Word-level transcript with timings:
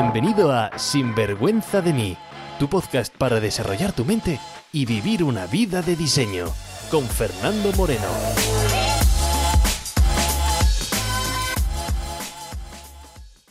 Bienvenido 0.00 0.52
a 0.52 0.78
Sinvergüenza 0.78 1.82
de 1.82 1.92
mí, 1.92 2.16
tu 2.60 2.68
podcast 2.68 3.12
para 3.12 3.40
desarrollar 3.40 3.92
tu 3.92 4.04
mente 4.04 4.38
y 4.72 4.86
vivir 4.86 5.24
una 5.24 5.48
vida 5.48 5.82
de 5.82 5.96
diseño, 5.96 6.46
con 6.88 7.04
Fernando 7.04 7.72
Moreno. 7.72 8.06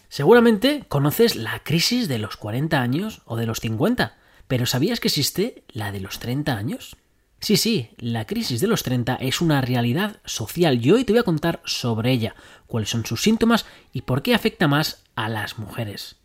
Seguramente 0.07 0.85
conoces 0.87 1.35
la 1.35 1.59
crisis 1.65 2.07
de 2.07 2.17
los 2.17 2.37
40 2.37 2.81
años 2.81 3.23
o 3.25 3.35
de 3.35 3.45
los 3.45 3.59
50, 3.59 4.15
pero 4.47 4.65
¿sabías 4.65 5.01
que 5.01 5.09
existe 5.09 5.65
la 5.67 5.91
de 5.91 5.99
los 5.99 6.19
30 6.19 6.55
años? 6.55 6.95
Sí, 7.41 7.57
sí, 7.57 7.89
la 7.97 8.25
crisis 8.25 8.61
de 8.61 8.67
los 8.67 8.83
30 8.83 9.15
es 9.15 9.41
una 9.41 9.59
realidad 9.59 10.21
social 10.23 10.79
y 10.81 10.91
hoy 10.91 11.03
te 11.03 11.11
voy 11.11 11.19
a 11.19 11.23
contar 11.23 11.59
sobre 11.65 12.13
ella, 12.13 12.35
cuáles 12.67 12.89
son 12.89 13.05
sus 13.05 13.21
síntomas 13.21 13.65
y 13.91 14.03
por 14.03 14.21
qué 14.21 14.33
afecta 14.33 14.69
más 14.69 15.03
a 15.17 15.27
las 15.27 15.59
mujeres. 15.59 16.15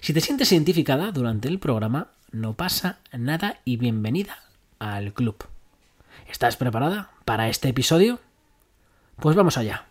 Si 0.00 0.14
te 0.14 0.20
sientes 0.22 0.50
identificada 0.52 1.12
durante 1.12 1.48
el 1.48 1.58
programa, 1.58 2.08
no 2.32 2.54
pasa 2.54 3.00
nada 3.12 3.60
y 3.66 3.76
bienvenida 3.76 4.38
al 4.78 5.12
club. 5.12 5.36
¿Estás 6.30 6.56
preparada 6.56 7.10
para 7.26 7.48
este 7.48 7.68
episodio? 7.68 8.18
Pues 9.16 9.36
vamos 9.36 9.58
allá. 9.58 9.86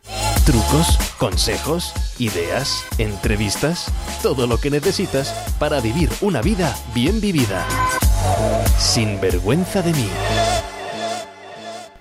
Trucos, 0.46 0.98
consejos, 1.20 1.94
ideas, 2.18 2.86
entrevistas, 2.98 3.94
todo 4.24 4.48
lo 4.48 4.58
que 4.58 4.72
necesitas 4.72 5.32
para 5.60 5.80
vivir 5.80 6.10
una 6.22 6.42
vida 6.42 6.76
bien 6.96 7.22
vivida. 7.22 7.68
Sin 8.80 9.22
vergüenza 9.22 9.84
de 9.84 9.94
mí. 9.94 10.08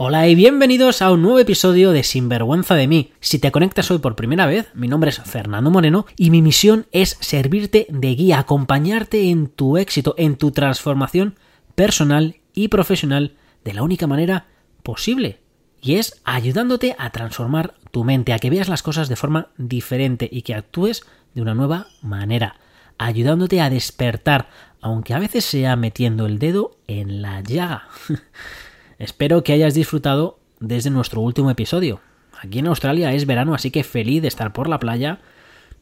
Hola 0.00 0.28
y 0.28 0.36
bienvenidos 0.36 1.02
a 1.02 1.10
un 1.10 1.22
nuevo 1.22 1.40
episodio 1.40 1.90
de 1.90 2.04
Sinvergüenza 2.04 2.76
de 2.76 2.86
mí. 2.86 3.10
Si 3.18 3.40
te 3.40 3.50
conectas 3.50 3.90
hoy 3.90 3.98
por 3.98 4.14
primera 4.14 4.46
vez, 4.46 4.68
mi 4.72 4.86
nombre 4.86 5.10
es 5.10 5.18
Fernando 5.18 5.72
Moreno 5.72 6.06
y 6.16 6.30
mi 6.30 6.40
misión 6.40 6.86
es 6.92 7.16
servirte 7.18 7.88
de 7.88 8.14
guía, 8.14 8.38
acompañarte 8.38 9.28
en 9.28 9.48
tu 9.48 9.76
éxito, 9.76 10.14
en 10.16 10.36
tu 10.36 10.52
transformación 10.52 11.34
personal 11.74 12.36
y 12.54 12.68
profesional 12.68 13.34
de 13.64 13.74
la 13.74 13.82
única 13.82 14.06
manera 14.06 14.46
posible. 14.84 15.40
Y 15.82 15.96
es 15.96 16.22
ayudándote 16.22 16.94
a 16.96 17.10
transformar 17.10 17.74
tu 17.90 18.04
mente, 18.04 18.32
a 18.32 18.38
que 18.38 18.50
veas 18.50 18.68
las 18.68 18.84
cosas 18.84 19.08
de 19.08 19.16
forma 19.16 19.48
diferente 19.56 20.28
y 20.30 20.42
que 20.42 20.54
actúes 20.54 21.02
de 21.34 21.42
una 21.42 21.54
nueva 21.54 21.88
manera, 22.02 22.54
ayudándote 22.98 23.60
a 23.60 23.68
despertar, 23.68 24.48
aunque 24.80 25.14
a 25.14 25.18
veces 25.18 25.44
sea 25.44 25.74
metiendo 25.74 26.26
el 26.26 26.38
dedo 26.38 26.76
en 26.86 27.20
la 27.20 27.40
llaga. 27.40 27.88
Espero 28.98 29.44
que 29.44 29.52
hayas 29.52 29.74
disfrutado 29.74 30.40
desde 30.58 30.90
nuestro 30.90 31.20
último 31.20 31.52
episodio. 31.52 32.00
Aquí 32.40 32.58
en 32.58 32.66
Australia 32.66 33.12
es 33.12 33.26
verano, 33.26 33.54
así 33.54 33.70
que 33.70 33.84
feliz 33.84 34.22
de 34.22 34.28
estar 34.28 34.52
por 34.52 34.68
la 34.68 34.80
playa, 34.80 35.20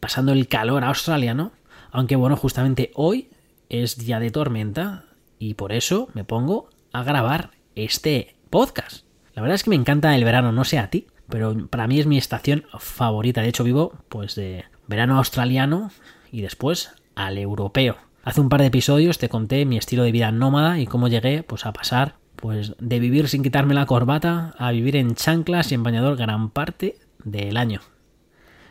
pasando 0.01 0.33
el 0.33 0.49
calor 0.49 0.85
australiano, 0.85 1.53
aunque 1.91 2.15
bueno, 2.15 2.37
justamente 2.37 2.91
hoy 2.95 3.31
es 3.71 3.97
día 3.97 4.21
de 4.21 4.31
tormenta 4.31 5.05
y 5.39 5.55
por 5.55 5.73
eso 5.73 6.09
me 6.13 6.25
pongo 6.25 6.69
a 6.93 7.05
grabar 7.05 7.53
este 7.75 8.37
podcast. 8.51 9.07
La 9.35 9.41
verdad 9.41 9.55
es 9.55 9.65
que 9.65 9.71
me 9.71 9.77
encanta 9.77 10.15
el 10.15 10.25
verano, 10.25 10.53
no 10.53 10.65
sé 10.65 10.79
a 10.79 10.91
ti, 10.91 11.07
pero 11.31 11.69
para 11.69 11.87
mí 11.87 11.99
es 11.99 12.07
mi 12.07 12.19
estación 12.19 12.67
favorita. 12.79 13.41
De 13.41 13.49
hecho, 13.49 13.65
vivo 13.65 13.95
pues 14.11 14.35
de 14.35 14.67
verano 14.89 15.17
australiano 15.17 15.91
y 16.31 16.43
después 16.43 16.93
al 17.15 17.39
europeo. 17.39 17.97
Hace 18.25 18.43
un 18.43 18.51
par 18.51 18.61
de 18.61 18.67
episodios 18.67 19.17
te 19.17 19.31
conté 19.31 19.65
mi 19.65 19.79
estilo 19.79 20.03
de 20.03 20.13
vida 20.13 20.31
nómada 20.33 20.79
y 20.79 20.87
cómo 20.87 21.09
llegué 21.09 21.43
pues 21.43 21.65
a 21.65 21.73
pasar 21.73 22.17
pues 22.37 22.75
de 22.79 23.01
vivir 23.01 23.29
sin 23.29 23.43
quitarme 23.43 23.75
la 23.75 23.87
corbata 23.87 24.55
a 24.59 24.71
vivir 24.71 24.97
en 24.97 25.15
chanclas 25.15 25.73
y 25.73 25.75
en 25.75 25.83
bañador 25.83 26.17
gran 26.17 26.51
parte 26.51 26.99
del 27.25 27.57
año. 27.57 27.81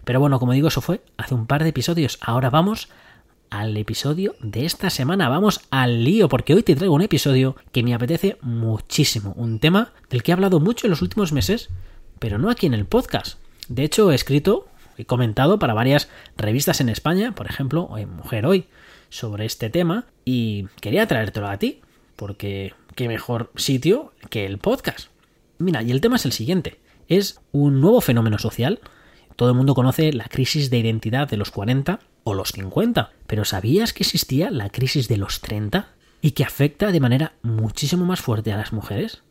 Pero 0.04 0.20
bueno, 0.20 0.40
como 0.40 0.54
digo, 0.54 0.68
eso 0.68 0.82
fue 0.82 1.02
hace 1.18 1.34
un 1.34 1.48
par 1.48 1.64
de 1.64 1.70
episodios. 1.70 2.20
Ahora 2.22 2.50
vamos 2.50 2.90
al 3.50 3.76
episodio 3.78 4.36
de 4.40 4.66
esta 4.66 4.90
semana. 4.90 5.30
Vamos 5.30 5.62
al 5.72 6.04
lío, 6.04 6.30
porque 6.30 6.54
hoy 6.54 6.64
te 6.64 6.76
traigo 6.76 6.94
un 6.94 7.02
episodio 7.02 7.56
que 7.72 7.84
me 7.84 7.94
apetece 7.94 8.38
muchísimo. 8.42 9.34
Un 9.36 9.60
tema 9.60 9.94
del 10.10 10.24
que 10.24 10.32
he 10.32 10.34
hablado 10.34 10.60
mucho 10.60 10.86
en 10.88 10.92
los 10.92 11.02
últimos 11.02 11.32
meses, 11.32 11.70
pero 12.20 12.38
no 12.38 12.50
aquí 12.50 12.68
en 12.68 12.74
el 12.74 12.86
podcast. 12.86 13.40
De 13.68 13.84
hecho, 13.84 14.12
he 14.12 14.16
escrito, 14.16 14.68
he 14.98 15.06
comentado 15.06 15.58
para 15.58 15.74
varias 15.74 16.10
revistas 16.38 16.82
en 16.82 16.90
España, 16.90 17.34
por 17.34 17.48
ejemplo, 17.48 17.98
en 17.98 18.16
Mujer 18.16 18.46
Hoy, 18.46 18.68
sobre 19.10 19.46
este 19.46 19.70
tema, 19.70 20.06
y 20.24 20.68
quería 20.82 21.08
traértelo 21.08 21.48
a 21.48 21.58
ti, 21.58 21.82
porque 22.16 22.74
qué 22.96 23.08
mejor 23.08 23.52
sitio 23.56 24.14
que 24.30 24.46
el 24.46 24.58
podcast. 24.58 25.10
Mira, 25.58 25.84
y 25.84 25.92
el 25.92 26.02
tema 26.02 26.16
es 26.16 26.26
el 26.26 26.32
siguiente. 26.32 26.80
Es 27.08 27.42
un 27.52 27.82
nuevo 27.82 28.02
fenómeno 28.02 28.40
social. 28.40 28.80
Todo 29.36 29.50
el 29.50 29.56
mundo 29.56 29.76
conoce 29.76 30.12
la 30.14 30.26
crisis 30.26 30.70
de 30.70 30.80
identidad 30.80 31.30
de 31.30 31.38
los 31.38 31.52
40 31.52 32.00
o 32.24 32.34
los 32.34 32.52
50, 32.54 33.12
pero 33.28 33.46
¿sabías 33.46 33.94
que 33.94 34.04
existía 34.04 34.50
la 34.50 34.70
crisis 34.70 35.08
de 35.08 35.18
los 35.18 35.42
30 35.42 35.90
y 36.22 36.32
que 36.32 36.44
afecta 36.44 36.92
de 36.92 37.00
manera 37.00 37.34
muchísimo 37.44 38.06
más 38.06 38.22
fuerte 38.22 38.52
a 38.52 38.58
las 38.58 38.74
mujeres? 38.74 39.22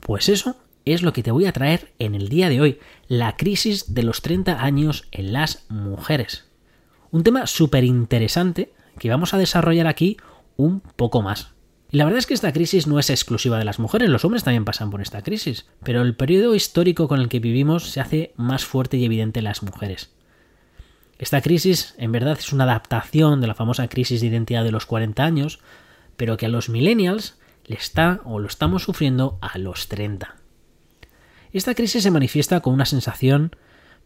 Pues 0.00 0.28
eso 0.28 0.56
es 0.84 1.02
lo 1.02 1.12
que 1.12 1.22
te 1.22 1.30
voy 1.30 1.46
a 1.46 1.52
traer 1.52 1.92
en 1.98 2.14
el 2.14 2.28
día 2.28 2.48
de 2.48 2.60
hoy, 2.60 2.80
la 3.08 3.36
crisis 3.36 3.94
de 3.94 4.02
los 4.02 4.22
30 4.22 4.62
años 4.62 5.06
en 5.12 5.32
las 5.32 5.66
mujeres. 5.68 6.46
Un 7.10 7.22
tema 7.22 7.46
súper 7.46 7.84
interesante 7.84 8.72
que 8.98 9.10
vamos 9.10 9.34
a 9.34 9.38
desarrollar 9.38 9.86
aquí 9.86 10.16
un 10.56 10.80
poco 10.80 11.22
más. 11.22 11.55
La 11.96 12.04
verdad 12.04 12.18
es 12.18 12.26
que 12.26 12.34
esta 12.34 12.52
crisis 12.52 12.86
no 12.86 12.98
es 12.98 13.08
exclusiva 13.08 13.58
de 13.58 13.64
las 13.64 13.78
mujeres, 13.78 14.10
los 14.10 14.22
hombres 14.26 14.44
también 14.44 14.66
pasan 14.66 14.90
por 14.90 15.00
esta 15.00 15.22
crisis, 15.22 15.64
pero 15.82 16.02
el 16.02 16.14
periodo 16.14 16.54
histórico 16.54 17.08
con 17.08 17.20
el 17.20 17.30
que 17.30 17.40
vivimos 17.40 17.88
se 17.88 18.02
hace 18.02 18.34
más 18.36 18.66
fuerte 18.66 18.98
y 18.98 19.06
evidente 19.06 19.40
en 19.40 19.44
las 19.44 19.62
mujeres. 19.62 20.10
Esta 21.18 21.40
crisis 21.40 21.94
en 21.96 22.12
verdad 22.12 22.36
es 22.38 22.52
una 22.52 22.64
adaptación 22.64 23.40
de 23.40 23.46
la 23.46 23.54
famosa 23.54 23.88
crisis 23.88 24.20
de 24.20 24.26
identidad 24.26 24.62
de 24.62 24.72
los 24.72 24.84
40 24.84 25.24
años, 25.24 25.60
pero 26.18 26.36
que 26.36 26.44
a 26.44 26.50
los 26.50 26.68
millennials 26.68 27.38
le 27.64 27.76
está 27.76 28.20
o 28.26 28.40
lo 28.40 28.46
estamos 28.46 28.82
sufriendo 28.82 29.38
a 29.40 29.56
los 29.56 29.88
30. 29.88 30.36
Esta 31.54 31.74
crisis 31.74 32.02
se 32.02 32.10
manifiesta 32.10 32.60
con 32.60 32.74
una 32.74 32.84
sensación 32.84 33.56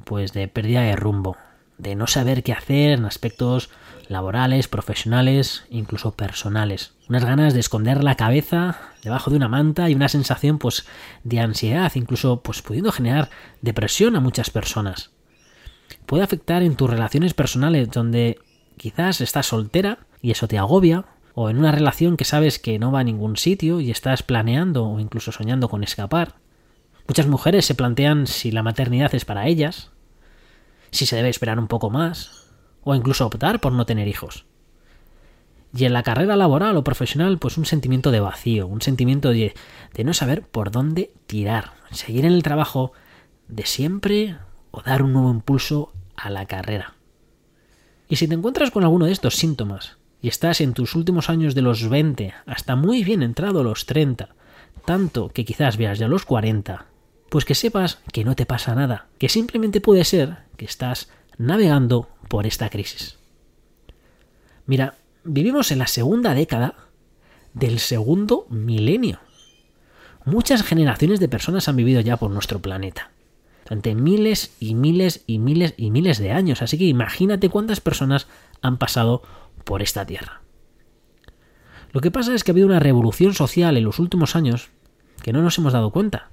pues 0.04 0.32
de 0.32 0.46
pérdida 0.46 0.82
de 0.82 0.94
rumbo, 0.94 1.36
de 1.76 1.96
no 1.96 2.06
saber 2.06 2.44
qué 2.44 2.52
hacer 2.52 2.92
en 2.92 3.04
aspectos 3.04 3.68
laborales, 4.10 4.66
profesionales, 4.66 5.64
incluso 5.70 6.10
personales. 6.10 6.94
Unas 7.08 7.24
ganas 7.24 7.54
de 7.54 7.60
esconder 7.60 8.02
la 8.02 8.16
cabeza 8.16 8.80
debajo 9.04 9.30
de 9.30 9.36
una 9.36 9.48
manta 9.48 9.88
y 9.88 9.94
una 9.94 10.08
sensación 10.08 10.58
pues 10.58 10.84
de 11.22 11.38
ansiedad, 11.38 11.92
incluso 11.94 12.42
pues 12.42 12.60
pudiendo 12.60 12.90
generar 12.90 13.30
depresión 13.62 14.16
a 14.16 14.20
muchas 14.20 14.50
personas. 14.50 15.12
Puede 16.06 16.24
afectar 16.24 16.64
en 16.64 16.74
tus 16.74 16.90
relaciones 16.90 17.34
personales 17.34 17.88
donde 17.88 18.40
quizás 18.76 19.20
estás 19.20 19.46
soltera 19.46 19.98
y 20.20 20.32
eso 20.32 20.48
te 20.48 20.58
agobia, 20.58 21.04
o 21.34 21.48
en 21.48 21.58
una 21.58 21.70
relación 21.70 22.16
que 22.16 22.24
sabes 22.24 22.58
que 22.58 22.80
no 22.80 22.90
va 22.90 23.00
a 23.00 23.04
ningún 23.04 23.36
sitio 23.36 23.80
y 23.80 23.92
estás 23.92 24.24
planeando 24.24 24.86
o 24.86 24.98
incluso 24.98 25.30
soñando 25.30 25.68
con 25.68 25.84
escapar. 25.84 26.34
Muchas 27.06 27.28
mujeres 27.28 27.64
se 27.64 27.76
plantean 27.76 28.26
si 28.26 28.50
la 28.50 28.64
maternidad 28.64 29.14
es 29.14 29.24
para 29.24 29.46
ellas, 29.46 29.92
si 30.90 31.06
se 31.06 31.14
debe 31.14 31.28
esperar 31.28 31.60
un 31.60 31.68
poco 31.68 31.90
más, 31.90 32.39
o 32.82 32.94
incluso 32.94 33.26
optar 33.26 33.60
por 33.60 33.72
no 33.72 33.86
tener 33.86 34.08
hijos. 34.08 34.46
Y 35.74 35.84
en 35.84 35.92
la 35.92 36.02
carrera 36.02 36.36
laboral 36.36 36.76
o 36.76 36.84
profesional, 36.84 37.38
pues 37.38 37.56
un 37.56 37.64
sentimiento 37.64 38.10
de 38.10 38.20
vacío, 38.20 38.66
un 38.66 38.82
sentimiento 38.82 39.30
de, 39.30 39.54
de 39.94 40.04
no 40.04 40.14
saber 40.14 40.42
por 40.42 40.70
dónde 40.70 41.12
tirar, 41.26 41.74
seguir 41.92 42.24
en 42.24 42.32
el 42.32 42.42
trabajo 42.42 42.92
de 43.48 43.66
siempre 43.66 44.36
o 44.70 44.82
dar 44.82 45.02
un 45.02 45.12
nuevo 45.12 45.30
impulso 45.30 45.92
a 46.16 46.30
la 46.30 46.46
carrera. 46.46 46.94
Y 48.08 48.16
si 48.16 48.26
te 48.26 48.34
encuentras 48.34 48.70
con 48.72 48.82
alguno 48.82 49.06
de 49.06 49.12
estos 49.12 49.36
síntomas 49.36 49.98
y 50.20 50.28
estás 50.28 50.60
en 50.60 50.74
tus 50.74 50.96
últimos 50.96 51.30
años 51.30 51.54
de 51.54 51.62
los 51.62 51.88
20 51.88 52.34
hasta 52.46 52.74
muy 52.74 53.04
bien 53.04 53.22
entrado 53.22 53.62
los 53.62 53.86
30, 53.86 54.34
tanto 54.84 55.28
que 55.28 55.44
quizás 55.44 55.76
veas 55.76 55.98
ya 55.98 56.08
los 56.08 56.24
40, 56.24 56.86
pues 57.28 57.44
que 57.44 57.54
sepas 57.54 58.00
que 58.12 58.24
no 58.24 58.34
te 58.34 58.46
pasa 58.46 58.74
nada, 58.74 59.06
que 59.18 59.28
simplemente 59.28 59.80
puede 59.80 60.04
ser 60.04 60.38
que 60.56 60.64
estás 60.64 61.08
navegando 61.40 62.10
por 62.28 62.46
esta 62.46 62.68
crisis. 62.68 63.16
Mira, 64.66 64.96
vivimos 65.24 65.70
en 65.70 65.78
la 65.78 65.86
segunda 65.86 66.34
década 66.34 66.74
del 67.54 67.78
segundo 67.78 68.46
milenio. 68.50 69.20
Muchas 70.26 70.62
generaciones 70.62 71.18
de 71.18 71.30
personas 71.30 71.66
han 71.66 71.76
vivido 71.76 72.02
ya 72.02 72.18
por 72.18 72.30
nuestro 72.30 72.60
planeta. 72.60 73.10
Durante 73.64 73.94
miles 73.94 74.54
y 74.60 74.74
miles 74.74 75.24
y 75.26 75.38
miles 75.38 75.72
y 75.78 75.90
miles 75.90 76.18
de 76.18 76.30
años. 76.30 76.60
Así 76.60 76.76
que 76.76 76.84
imagínate 76.84 77.48
cuántas 77.48 77.80
personas 77.80 78.26
han 78.60 78.76
pasado 78.76 79.22
por 79.64 79.80
esta 79.80 80.04
tierra. 80.04 80.42
Lo 81.92 82.02
que 82.02 82.10
pasa 82.10 82.34
es 82.34 82.44
que 82.44 82.50
ha 82.50 82.52
habido 82.52 82.66
una 82.66 82.80
revolución 82.80 83.32
social 83.32 83.78
en 83.78 83.84
los 83.84 83.98
últimos 83.98 84.36
años 84.36 84.68
que 85.22 85.32
no 85.32 85.40
nos 85.40 85.56
hemos 85.56 85.72
dado 85.72 85.90
cuenta. 85.90 86.28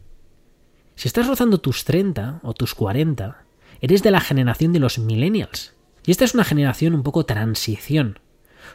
Si 0.95 1.07
estás 1.07 1.27
rozando 1.27 1.59
tus 1.59 1.85
30 1.85 2.41
o 2.43 2.53
tus 2.53 2.75
40, 2.75 3.46
eres 3.81 4.03
de 4.03 4.11
la 4.11 4.21
generación 4.21 4.73
de 4.73 4.79
los 4.79 4.99
millennials. 4.99 5.73
Y 6.05 6.11
esta 6.11 6.25
es 6.25 6.33
una 6.33 6.43
generación 6.43 6.93
un 6.93 7.03
poco 7.03 7.25
transición. 7.25 8.19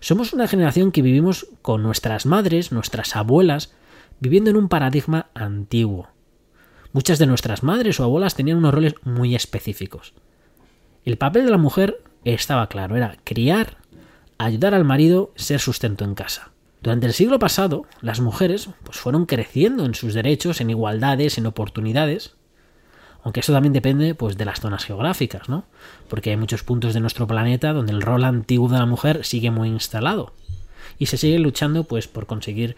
Somos 0.00 0.32
una 0.32 0.48
generación 0.48 0.92
que 0.92 1.02
vivimos 1.02 1.48
con 1.62 1.82
nuestras 1.82 2.26
madres, 2.26 2.72
nuestras 2.72 3.16
abuelas, 3.16 3.74
viviendo 4.20 4.50
en 4.50 4.56
un 4.56 4.68
paradigma 4.68 5.28
antiguo. 5.34 6.08
Muchas 6.92 7.18
de 7.18 7.26
nuestras 7.26 7.62
madres 7.62 8.00
o 8.00 8.04
abuelas 8.04 8.34
tenían 8.34 8.58
unos 8.58 8.74
roles 8.74 8.94
muy 9.02 9.34
específicos. 9.34 10.14
El 11.04 11.18
papel 11.18 11.44
de 11.44 11.50
la 11.50 11.58
mujer 11.58 12.02
estaba 12.24 12.68
claro, 12.68 12.96
era 12.96 13.16
criar 13.24 13.78
ayudar 14.38 14.74
al 14.74 14.84
marido, 14.84 15.32
ser 15.36 15.60
sustento 15.60 16.04
en 16.04 16.14
casa. 16.14 16.52
Durante 16.82 17.06
el 17.06 17.12
siglo 17.12 17.38
pasado, 17.38 17.86
las 18.00 18.20
mujeres 18.20 18.68
pues, 18.82 18.98
fueron 18.98 19.26
creciendo 19.26 19.84
en 19.84 19.94
sus 19.94 20.14
derechos, 20.14 20.60
en 20.60 20.70
igualdades, 20.70 21.38
en 21.38 21.46
oportunidades, 21.46 22.34
aunque 23.22 23.40
eso 23.40 23.52
también 23.52 23.72
depende 23.72 24.14
pues, 24.14 24.36
de 24.36 24.44
las 24.44 24.60
zonas 24.60 24.84
geográficas, 24.84 25.48
¿no? 25.48 25.64
Porque 26.08 26.30
hay 26.30 26.36
muchos 26.36 26.62
puntos 26.62 26.94
de 26.94 27.00
nuestro 27.00 27.26
planeta 27.26 27.72
donde 27.72 27.92
el 27.92 28.02
rol 28.02 28.24
antiguo 28.24 28.68
de 28.68 28.78
la 28.78 28.86
mujer 28.86 29.24
sigue 29.24 29.50
muy 29.50 29.68
instalado 29.68 30.32
y 30.98 31.06
se 31.06 31.16
sigue 31.16 31.38
luchando 31.38 31.84
pues, 31.84 32.08
por 32.08 32.26
conseguir 32.26 32.76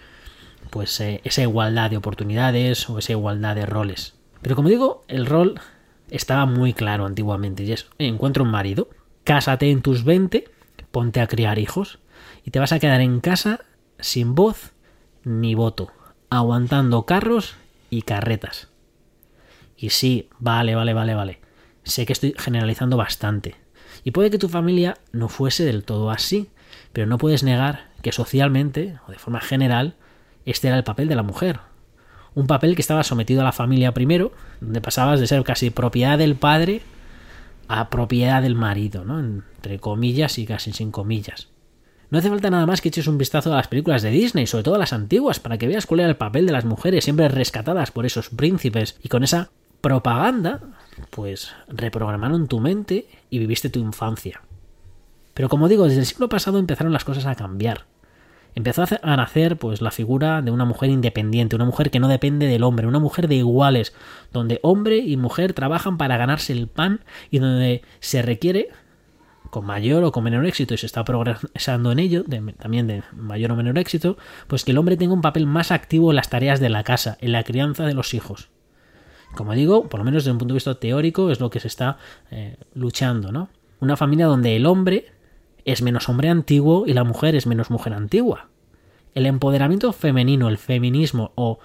pues, 0.70 1.00
eh, 1.00 1.20
esa 1.24 1.42
igualdad 1.42 1.90
de 1.90 1.96
oportunidades 1.96 2.88
o 2.90 2.98
esa 2.98 3.12
igualdad 3.12 3.54
de 3.54 3.66
roles. 3.66 4.14
Pero 4.42 4.56
como 4.56 4.68
digo, 4.68 5.04
el 5.08 5.26
rol 5.26 5.60
estaba 6.10 6.44
muy 6.44 6.74
claro 6.74 7.06
antiguamente 7.06 7.62
y 7.62 7.72
es, 7.72 7.86
encuentro 7.98 8.44
un 8.44 8.50
marido, 8.50 8.88
cásate 9.24 9.70
en 9.70 9.80
tus 9.80 10.04
20, 10.04 10.44
ponte 10.90 11.20
a 11.20 11.26
criar 11.26 11.58
hijos 11.58 11.98
y 12.44 12.50
te 12.50 12.58
vas 12.58 12.72
a 12.72 12.78
quedar 12.78 13.00
en 13.00 13.20
casa 13.20 13.60
sin 13.98 14.34
voz 14.34 14.72
ni 15.24 15.54
voto, 15.54 15.90
aguantando 16.28 17.06
carros 17.06 17.54
y 17.88 18.02
carretas. 18.02 18.68
Y 19.76 19.90
sí, 19.90 20.28
vale, 20.38 20.74
vale, 20.74 20.94
vale, 20.94 21.14
vale. 21.14 21.40
Sé 21.82 22.06
que 22.06 22.12
estoy 22.12 22.34
generalizando 22.38 22.96
bastante. 22.96 23.56
Y 24.04 24.10
puede 24.10 24.30
que 24.30 24.38
tu 24.38 24.48
familia 24.48 24.98
no 25.12 25.28
fuese 25.28 25.64
del 25.64 25.84
todo 25.84 26.10
así, 26.10 26.48
pero 26.92 27.06
no 27.06 27.18
puedes 27.18 27.42
negar 27.42 27.88
que 28.02 28.12
socialmente, 28.12 28.98
o 29.06 29.12
de 29.12 29.18
forma 29.18 29.40
general, 29.40 29.94
este 30.44 30.68
era 30.68 30.76
el 30.76 30.84
papel 30.84 31.08
de 31.08 31.16
la 31.16 31.22
mujer. 31.22 31.60
Un 32.34 32.46
papel 32.46 32.74
que 32.74 32.82
estaba 32.82 33.04
sometido 33.04 33.40
a 33.40 33.44
la 33.44 33.52
familia 33.52 33.94
primero, 33.94 34.32
donde 34.60 34.80
pasabas 34.80 35.20
de 35.20 35.26
ser 35.26 35.42
casi 35.44 35.70
propiedad 35.70 36.18
del 36.18 36.34
padre 36.34 36.82
a 37.68 37.88
propiedad 37.88 38.42
del 38.42 38.54
marido, 38.56 39.04
¿no? 39.04 39.20
Entre 39.20 39.78
comillas 39.78 40.38
y 40.38 40.44
casi 40.44 40.72
sin 40.72 40.90
comillas. 40.90 41.48
No 42.10 42.18
hace 42.18 42.28
falta 42.28 42.50
nada 42.50 42.66
más 42.66 42.80
que 42.80 42.88
eches 42.88 43.06
un 43.06 43.18
vistazo 43.18 43.52
a 43.52 43.56
las 43.56 43.68
películas 43.68 44.02
de 44.02 44.10
Disney, 44.10 44.46
sobre 44.46 44.64
todo 44.64 44.74
a 44.74 44.78
las 44.78 44.92
antiguas, 44.92 45.40
para 45.40 45.58
que 45.58 45.66
veas 45.66 45.86
cuál 45.86 46.00
era 46.00 46.08
el 46.08 46.16
papel 46.16 46.46
de 46.46 46.52
las 46.52 46.64
mujeres 46.64 47.04
siempre 47.04 47.28
rescatadas 47.28 47.90
por 47.90 48.04
esos 48.06 48.28
príncipes 48.30 48.98
y 49.02 49.08
con 49.08 49.24
esa 49.24 49.50
propaganda, 49.84 50.60
pues 51.10 51.52
reprogramaron 51.68 52.48
tu 52.48 52.58
mente 52.58 53.06
y 53.28 53.38
viviste 53.38 53.68
tu 53.68 53.80
infancia. 53.80 54.40
Pero 55.34 55.50
como 55.50 55.68
digo, 55.68 55.84
desde 55.84 56.00
el 56.00 56.06
siglo 56.06 56.30
pasado 56.30 56.58
empezaron 56.58 56.94
las 56.94 57.04
cosas 57.04 57.26
a 57.26 57.34
cambiar. 57.34 57.84
Empezó 58.54 58.84
a 59.02 59.16
nacer 59.16 59.58
pues 59.58 59.82
la 59.82 59.90
figura 59.90 60.40
de 60.40 60.50
una 60.50 60.64
mujer 60.64 60.88
independiente, 60.88 61.54
una 61.54 61.66
mujer 61.66 61.90
que 61.90 62.00
no 62.00 62.08
depende 62.08 62.46
del 62.46 62.62
hombre, 62.62 62.86
una 62.86 62.98
mujer 62.98 63.28
de 63.28 63.34
iguales, 63.34 63.92
donde 64.32 64.58
hombre 64.62 64.96
y 64.98 65.18
mujer 65.18 65.52
trabajan 65.52 65.98
para 65.98 66.16
ganarse 66.16 66.54
el 66.54 66.66
pan 66.66 67.00
y 67.30 67.40
donde 67.40 67.82
se 68.00 68.22
requiere 68.22 68.70
con 69.50 69.66
mayor 69.66 70.02
o 70.04 70.12
con 70.12 70.24
menor 70.24 70.46
éxito 70.46 70.72
y 70.72 70.78
se 70.78 70.86
está 70.86 71.04
progresando 71.04 71.92
en 71.92 71.98
ello, 71.98 72.24
también 72.58 72.86
de 72.86 73.02
mayor 73.12 73.52
o 73.52 73.56
menor 73.56 73.76
éxito, 73.76 74.16
pues 74.46 74.64
que 74.64 74.70
el 74.70 74.78
hombre 74.78 74.96
tenga 74.96 75.12
un 75.12 75.20
papel 75.20 75.46
más 75.46 75.72
activo 75.72 76.10
en 76.10 76.16
las 76.16 76.30
tareas 76.30 76.58
de 76.58 76.70
la 76.70 76.84
casa, 76.84 77.18
en 77.20 77.32
la 77.32 77.44
crianza 77.44 77.84
de 77.84 77.92
los 77.92 78.14
hijos. 78.14 78.48
Como 79.36 79.52
digo, 79.54 79.88
por 79.88 80.00
lo 80.00 80.04
menos 80.04 80.22
desde 80.22 80.32
un 80.32 80.38
punto 80.38 80.54
de 80.54 80.56
vista 80.56 80.74
teórico 80.74 81.30
es 81.30 81.40
lo 81.40 81.50
que 81.50 81.60
se 81.60 81.68
está 81.68 81.98
eh, 82.30 82.56
luchando, 82.74 83.32
¿no? 83.32 83.48
Una 83.80 83.96
familia 83.96 84.26
donde 84.26 84.56
el 84.56 84.66
hombre 84.66 85.12
es 85.64 85.82
menos 85.82 86.08
hombre 86.08 86.28
antiguo 86.28 86.84
y 86.86 86.92
la 86.92 87.04
mujer 87.04 87.34
es 87.34 87.46
menos 87.46 87.70
mujer 87.70 87.94
antigua. 87.94 88.48
El 89.14 89.26
empoderamiento 89.26 89.92
femenino, 89.92 90.48
el 90.48 90.58
feminismo 90.58 91.32
o... 91.34 91.58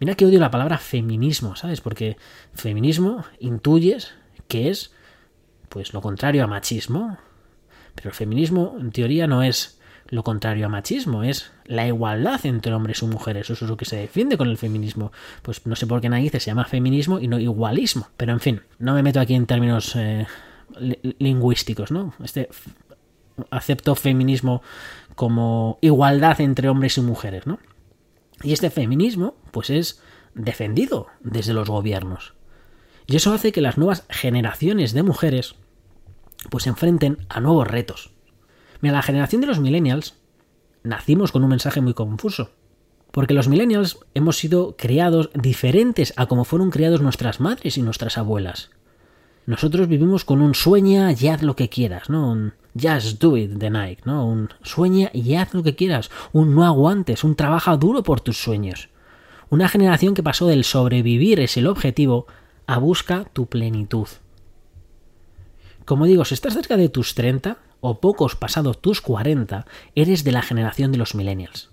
Mira 0.00 0.16
que 0.16 0.26
odio 0.26 0.40
la 0.40 0.50
palabra 0.50 0.78
feminismo, 0.78 1.54
¿sabes? 1.54 1.80
Porque 1.80 2.16
feminismo 2.54 3.24
intuyes 3.38 4.14
que 4.48 4.68
es 4.68 4.92
pues 5.68 5.94
lo 5.94 6.00
contrario 6.02 6.42
a 6.42 6.48
machismo, 6.48 7.18
pero 7.94 8.10
el 8.10 8.14
feminismo, 8.14 8.76
en 8.78 8.90
teoría, 8.90 9.26
no 9.26 9.42
es 9.42 9.80
lo 10.12 10.22
contrario 10.24 10.66
a 10.66 10.68
machismo, 10.68 11.22
es 11.22 11.52
la 11.64 11.86
igualdad 11.86 12.44
entre 12.44 12.74
hombres 12.74 13.00
y 13.00 13.06
mujeres. 13.06 13.48
Eso 13.48 13.64
es 13.64 13.70
lo 13.70 13.78
que 13.78 13.86
se 13.86 13.96
defiende 13.96 14.36
con 14.36 14.46
el 14.48 14.58
feminismo. 14.58 15.10
Pues 15.40 15.66
no 15.66 15.74
sé 15.74 15.86
por 15.86 16.02
qué 16.02 16.10
narices 16.10 16.42
se 16.42 16.50
llama 16.50 16.66
feminismo 16.66 17.18
y 17.18 17.28
no 17.28 17.38
igualismo. 17.38 18.08
Pero 18.18 18.32
en 18.32 18.40
fin, 18.40 18.60
no 18.78 18.92
me 18.92 19.02
meto 19.02 19.20
aquí 19.20 19.34
en 19.34 19.46
términos 19.46 19.96
eh, 19.96 20.26
lingüísticos, 21.18 21.90
¿no? 21.90 22.12
Este 22.22 22.50
acepto 23.50 23.94
feminismo 23.94 24.60
como 25.14 25.78
igualdad 25.80 26.42
entre 26.42 26.68
hombres 26.68 26.98
y 26.98 27.00
mujeres, 27.00 27.46
¿no? 27.46 27.58
Y 28.42 28.52
este 28.52 28.68
feminismo, 28.68 29.36
pues 29.50 29.70
es 29.70 30.02
defendido 30.34 31.06
desde 31.20 31.54
los 31.54 31.70
gobiernos. 31.70 32.34
Y 33.06 33.16
eso 33.16 33.32
hace 33.32 33.50
que 33.50 33.62
las 33.62 33.78
nuevas 33.78 34.04
generaciones 34.10 34.92
de 34.92 35.04
mujeres 35.04 35.54
pues 36.50 36.64
se 36.64 36.68
enfrenten 36.68 37.24
a 37.30 37.40
nuevos 37.40 37.66
retos. 37.66 38.12
Mira, 38.82 38.96
la 38.96 39.02
generación 39.02 39.40
de 39.40 39.46
los 39.46 39.60
millennials 39.60 40.16
nacimos 40.82 41.32
con 41.32 41.44
un 41.44 41.50
mensaje 41.50 41.80
muy 41.80 41.94
confuso. 41.94 42.50
Porque 43.12 43.32
los 43.32 43.48
millennials 43.48 43.98
hemos 44.14 44.36
sido 44.36 44.76
criados 44.76 45.30
diferentes 45.34 46.12
a 46.16 46.26
como 46.26 46.44
fueron 46.44 46.70
criados 46.70 47.00
nuestras 47.00 47.40
madres 47.40 47.78
y 47.78 47.82
nuestras 47.82 48.18
abuelas. 48.18 48.70
Nosotros 49.46 49.86
vivimos 49.86 50.24
con 50.24 50.40
un 50.40 50.54
sueña 50.54 51.12
y 51.12 51.28
haz 51.28 51.42
lo 51.42 51.54
que 51.56 51.68
quieras, 51.68 52.10
¿no? 52.10 52.30
Un 52.32 52.54
just 52.80 53.20
do 53.20 53.36
it 53.36 53.50
de 53.52 53.70
Nike, 53.70 54.02
¿no? 54.04 54.26
Un 54.26 54.48
sueña 54.62 55.10
y 55.12 55.34
haz 55.34 55.54
lo 55.54 55.62
que 55.62 55.76
quieras. 55.76 56.10
Un 56.32 56.54
no 56.54 56.64
aguantes, 56.64 57.22
un 57.22 57.36
trabaja 57.36 57.76
duro 57.76 58.02
por 58.02 58.20
tus 58.20 58.42
sueños. 58.42 58.88
Una 59.48 59.68
generación 59.68 60.14
que 60.14 60.22
pasó 60.22 60.46
del 60.46 60.64
sobrevivir 60.64 61.38
es 61.38 61.56
el 61.56 61.68
objetivo 61.68 62.26
a 62.66 62.78
busca 62.78 63.26
tu 63.32 63.46
plenitud. 63.46 64.08
Como 65.92 66.06
digo, 66.06 66.24
si 66.24 66.32
estás 66.32 66.54
cerca 66.54 66.78
de 66.78 66.88
tus 66.88 67.14
30 67.14 67.58
o 67.82 68.00
pocos 68.00 68.34
pasados 68.34 68.80
tus 68.80 69.02
40, 69.02 69.66
eres 69.94 70.24
de 70.24 70.32
la 70.32 70.40
generación 70.40 70.90
de 70.90 70.96
los 70.96 71.14
millennials. 71.14 71.68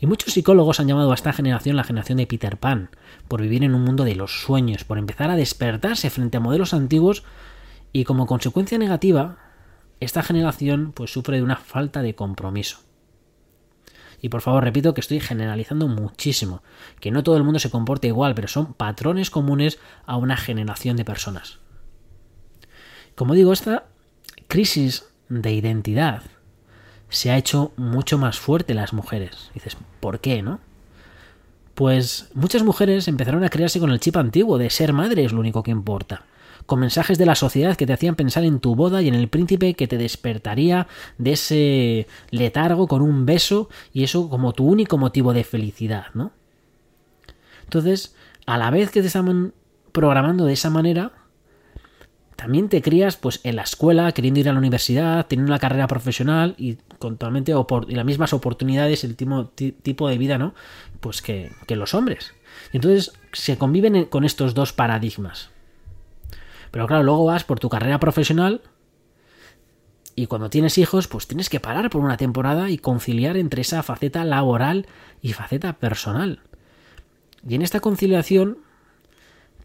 Y 0.00 0.06
muchos 0.06 0.34
psicólogos 0.34 0.80
han 0.80 0.88
llamado 0.88 1.12
a 1.12 1.14
esta 1.14 1.32
generación 1.32 1.76
la 1.76 1.84
generación 1.84 2.18
de 2.18 2.26
Peter 2.26 2.56
Pan, 2.56 2.90
por 3.28 3.40
vivir 3.40 3.62
en 3.62 3.76
un 3.76 3.82
mundo 3.82 4.02
de 4.02 4.16
los 4.16 4.42
sueños, 4.42 4.82
por 4.82 4.98
empezar 4.98 5.30
a 5.30 5.36
despertarse 5.36 6.10
frente 6.10 6.38
a 6.38 6.40
modelos 6.40 6.74
antiguos 6.74 7.22
y 7.92 8.02
como 8.02 8.26
consecuencia 8.26 8.78
negativa, 8.78 9.38
esta 10.00 10.24
generación 10.24 10.90
pues 10.90 11.12
sufre 11.12 11.36
de 11.36 11.44
una 11.44 11.56
falta 11.56 12.02
de 12.02 12.16
compromiso. 12.16 12.80
Y 14.20 14.30
por 14.30 14.40
favor, 14.40 14.64
repito 14.64 14.92
que 14.92 15.02
estoy 15.02 15.20
generalizando 15.20 15.86
muchísimo, 15.86 16.64
que 16.98 17.12
no 17.12 17.22
todo 17.22 17.36
el 17.36 17.44
mundo 17.44 17.60
se 17.60 17.70
comporta 17.70 18.08
igual, 18.08 18.34
pero 18.34 18.48
son 18.48 18.74
patrones 18.74 19.30
comunes 19.30 19.78
a 20.04 20.16
una 20.16 20.36
generación 20.36 20.96
de 20.96 21.04
personas. 21.04 21.60
Como 23.20 23.34
digo, 23.34 23.52
esta 23.52 23.84
crisis 24.48 25.04
de 25.28 25.52
identidad 25.52 26.22
se 27.10 27.30
ha 27.30 27.36
hecho 27.36 27.74
mucho 27.76 28.16
más 28.16 28.38
fuerte 28.38 28.72
en 28.72 28.78
las 28.78 28.94
mujeres. 28.94 29.50
dices, 29.52 29.76
¿por 30.00 30.20
qué, 30.20 30.40
no? 30.40 30.58
Pues 31.74 32.30
muchas 32.32 32.62
mujeres 32.62 33.08
empezaron 33.08 33.44
a 33.44 33.50
criarse 33.50 33.78
con 33.78 33.90
el 33.90 34.00
chip 34.00 34.16
antiguo 34.16 34.56
de 34.56 34.70
ser 34.70 34.94
madre 34.94 35.22
es 35.22 35.34
lo 35.34 35.40
único 35.40 35.62
que 35.62 35.70
importa, 35.70 36.24
con 36.64 36.80
mensajes 36.80 37.18
de 37.18 37.26
la 37.26 37.34
sociedad 37.34 37.76
que 37.76 37.86
te 37.86 37.92
hacían 37.92 38.16
pensar 38.16 38.42
en 38.44 38.58
tu 38.58 38.74
boda 38.74 39.02
y 39.02 39.08
en 39.08 39.14
el 39.14 39.28
príncipe 39.28 39.74
que 39.74 39.86
te 39.86 39.98
despertaría 39.98 40.88
de 41.18 41.32
ese 41.32 42.06
letargo 42.30 42.88
con 42.88 43.02
un 43.02 43.26
beso 43.26 43.68
y 43.92 44.02
eso 44.02 44.30
como 44.30 44.54
tu 44.54 44.66
único 44.66 44.96
motivo 44.96 45.34
de 45.34 45.44
felicidad, 45.44 46.06
¿no? 46.14 46.32
Entonces, 47.64 48.16
a 48.46 48.56
la 48.56 48.70
vez 48.70 48.90
que 48.90 49.02
te 49.02 49.08
estaban 49.08 49.52
programando 49.92 50.46
de 50.46 50.54
esa 50.54 50.70
manera, 50.70 51.19
también 52.40 52.70
te 52.70 52.80
crías 52.80 53.18
pues 53.18 53.40
en 53.42 53.56
la 53.56 53.64
escuela, 53.64 54.12
queriendo 54.12 54.40
ir 54.40 54.48
a 54.48 54.54
la 54.54 54.58
universidad, 54.58 55.26
teniendo 55.26 55.52
una 55.52 55.58
carrera 55.58 55.86
profesional 55.86 56.54
y 56.56 56.76
con 56.98 57.18
totalmente 57.18 57.52
y 57.52 57.94
las 57.94 58.04
mismas 58.06 58.32
oportunidades, 58.32 59.04
el 59.04 59.14
tipo, 59.14 60.08
de 60.08 60.16
vida, 60.16 60.38
¿no? 60.38 60.54
Pues 61.00 61.20
que, 61.20 61.52
que 61.66 61.76
los 61.76 61.92
hombres. 61.92 62.32
entonces 62.72 63.12
se 63.34 63.58
conviven 63.58 64.06
con 64.06 64.24
estos 64.24 64.54
dos 64.54 64.72
paradigmas. 64.72 65.50
Pero 66.70 66.86
claro, 66.86 67.02
luego 67.02 67.26
vas 67.26 67.44
por 67.44 67.60
tu 67.60 67.68
carrera 67.68 68.00
profesional 68.00 68.62
y 70.16 70.26
cuando 70.26 70.48
tienes 70.48 70.78
hijos, 70.78 71.08
pues 71.08 71.26
tienes 71.26 71.50
que 71.50 71.60
parar 71.60 71.90
por 71.90 72.00
una 72.00 72.16
temporada 72.16 72.70
y 72.70 72.78
conciliar 72.78 73.36
entre 73.36 73.60
esa 73.60 73.82
faceta 73.82 74.24
laboral 74.24 74.86
y 75.20 75.34
faceta 75.34 75.74
personal. 75.74 76.40
Y 77.46 77.54
en 77.54 77.60
esta 77.60 77.80
conciliación, 77.80 78.60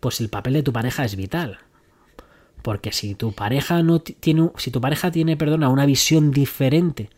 pues 0.02 0.20
el 0.20 0.28
papel 0.28 0.56
de 0.56 0.64
tu 0.64 0.74
pareja 0.74 1.06
es 1.06 1.16
vital. 1.16 1.60
Porque 2.66 2.92
si 2.92 3.14
tu 3.14 3.32
pareja 3.32 3.84
no 3.84 4.00
tiene, 4.00 4.50
si 4.58 4.72
tu 4.72 4.82
pareja 4.82 5.12
tiene, 5.12 5.38
perdona, 5.38 5.70
una 5.70 5.86
visión 5.86 6.32
diferente 6.32 7.12